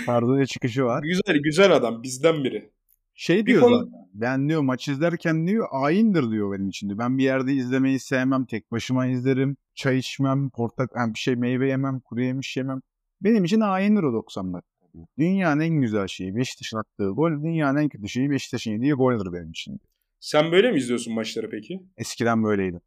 Bir 0.09 0.47
çıkışı 0.47 0.85
var. 0.85 1.03
Güzel 1.03 1.43
güzel 1.43 1.77
adam 1.77 2.03
bizden 2.03 2.45
biri. 2.45 2.71
Şey 3.15 3.47
diyor 3.47 3.61
konu... 3.63 3.91
ben 4.15 4.49
diyor 4.49 4.63
maç 4.63 4.89
izlerken 4.89 5.47
diyor 5.47 5.67
ayindir 5.71 6.31
diyor 6.31 6.53
benim 6.53 6.69
için 6.69 6.89
diyor. 6.89 6.99
Ben 6.99 7.19
bir 7.19 7.25
yerde 7.25 7.53
izlemeyi 7.53 7.99
sevmem. 7.99 8.45
Tek 8.45 8.73
başıma 8.73 9.07
izlerim. 9.07 9.57
Çay 9.75 9.99
içmem. 9.99 10.51
Portakal 10.51 11.01
yani 11.01 11.15
bir 11.15 11.19
şey 11.19 11.37
meyve 11.37 11.69
yemem. 11.69 12.01
Kuru 12.01 12.23
yemiş 12.23 12.57
yemem. 12.57 12.81
Benim 13.21 13.45
için 13.45 13.61
ayindir 13.61 14.03
o 14.03 14.13
90 14.13 14.55
dakika. 14.55 14.75
Dünyanın 15.19 15.61
en 15.61 15.81
güzel 15.81 16.07
şeyi 16.07 16.37
Beşiktaş'ın 16.37 16.77
attığı 16.77 17.09
gol. 17.09 17.31
Dünyanın 17.31 17.79
en 17.79 17.89
kötü 17.89 18.09
şeyi 18.09 18.31
Beşiktaş'ın 18.31 18.71
yediği 18.71 18.93
goldür 18.93 19.33
benim 19.33 19.51
için. 19.51 19.81
Sen 20.21 20.53
böyle 20.53 20.73
mi 20.73 20.79
izliyorsun 20.79 21.15
maçları 21.15 21.51
peki? 21.51 21.81
Eskiden 21.97 22.45
böyleydi. 22.45 22.81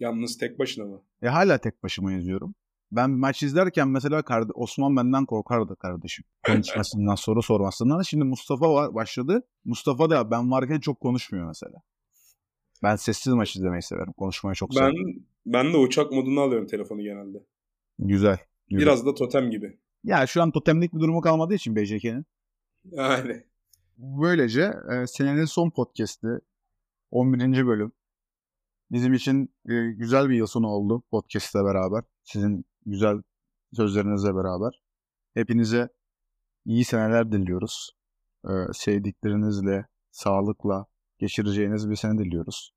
Yalnız 0.00 0.38
tek 0.38 0.58
başına 0.58 0.84
mı? 0.84 1.02
E 1.22 1.28
hala 1.28 1.58
tek 1.58 1.82
başıma 1.82 2.12
izliyorum. 2.12 2.54
Ben 2.92 3.10
maç 3.10 3.42
izlerken 3.42 3.88
mesela 3.88 4.22
Osman 4.54 4.96
benden 4.96 5.26
korkardı 5.26 5.76
kardeşim. 5.76 6.24
Konuşmasından 6.46 7.14
soru 7.14 7.42
sormasından. 7.42 8.02
Şimdi 8.02 8.24
Mustafa 8.24 8.74
var, 8.74 8.94
başladı. 8.94 9.42
Mustafa 9.64 10.10
da 10.10 10.30
ben 10.30 10.50
varken 10.50 10.80
çok 10.80 11.00
konuşmuyor 11.00 11.46
mesela. 11.46 11.82
Ben 12.82 12.96
sessiz 12.96 13.32
maç 13.32 13.56
izlemeyi 13.56 13.82
severim. 13.82 14.12
Konuşmayı 14.12 14.54
çok 14.54 14.70
ben, 14.70 14.74
severim. 14.74 15.26
Ben 15.46 15.72
de 15.72 15.76
uçak 15.76 16.12
moduna 16.12 16.40
alıyorum 16.40 16.66
telefonu 16.66 17.02
genelde. 17.02 17.38
Güzel. 17.98 18.38
güzel. 18.68 18.82
Biraz 18.82 19.06
da 19.06 19.14
totem 19.14 19.50
gibi. 19.50 19.78
Ya 20.04 20.26
şu 20.26 20.42
an 20.42 20.50
totemlik 20.50 20.94
bir 20.94 21.00
durumu 21.00 21.20
kalmadığı 21.20 21.54
için 21.54 21.76
BJK'nin. 21.76 22.26
Yani. 22.84 23.44
Böylece 23.98 24.72
e, 24.92 25.06
senenin 25.06 25.44
son 25.44 25.70
podcast'i 25.70 26.28
11. 27.10 27.66
bölüm. 27.66 27.92
Bizim 28.90 29.14
için 29.14 29.54
e, 29.68 29.92
güzel 29.92 30.28
bir 30.28 30.34
yıl 30.34 30.46
sonu 30.46 30.68
oldu 30.68 31.02
podcast'le 31.10 31.54
beraber. 31.54 32.04
Sizin 32.24 32.64
güzel 32.86 33.22
sözlerinizle 33.72 34.34
beraber. 34.34 34.82
Hepinize 35.34 35.88
iyi 36.64 36.84
seneler 36.84 37.32
diliyoruz. 37.32 37.90
Ee, 38.44 38.50
sevdiklerinizle, 38.72 39.86
sağlıkla 40.10 40.86
geçireceğiniz 41.18 41.90
bir 41.90 41.96
sene 41.96 42.18
diliyoruz. 42.18 42.72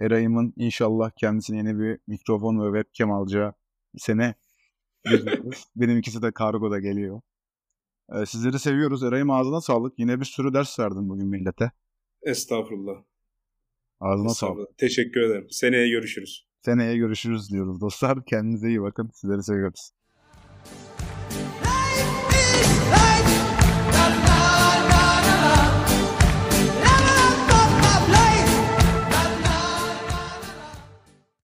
Eray'ımın 0.00 0.52
inşallah 0.56 1.10
kendisine 1.10 1.56
yeni 1.56 1.78
bir 1.78 1.98
mikrofon 2.06 2.60
ve 2.60 2.78
webcam 2.78 3.12
alacağı 3.12 3.54
sene 3.96 4.34
Benim 5.76 5.98
ikisi 5.98 6.22
de 6.22 6.32
kargoda 6.32 6.78
geliyor. 6.78 7.20
Ee, 8.12 8.26
sizleri 8.26 8.58
seviyoruz. 8.58 9.02
Eray'ım 9.02 9.30
ağzına 9.30 9.60
sağlık. 9.60 9.98
Yine 9.98 10.20
bir 10.20 10.24
sürü 10.24 10.54
ders 10.54 10.78
verdin 10.78 11.08
bugün 11.08 11.28
millete. 11.28 11.70
Estağfurullah. 12.22 13.02
Ağzına 14.00 14.30
Estağfurullah. 14.30 14.66
sağlık. 14.66 14.78
Teşekkür 14.78 15.20
ederim. 15.20 15.46
Seneye 15.50 15.88
görüşürüz. 15.88 16.49
Seneye 16.64 16.96
görüşürüz 16.96 17.50
diyoruz 17.50 17.80
dostlar. 17.80 18.24
Kendinize 18.24 18.68
iyi 18.68 18.82
bakın. 18.82 19.10
Sizleri 19.14 19.42
seviyoruz. 19.42 19.90
Hey, 22.90 23.09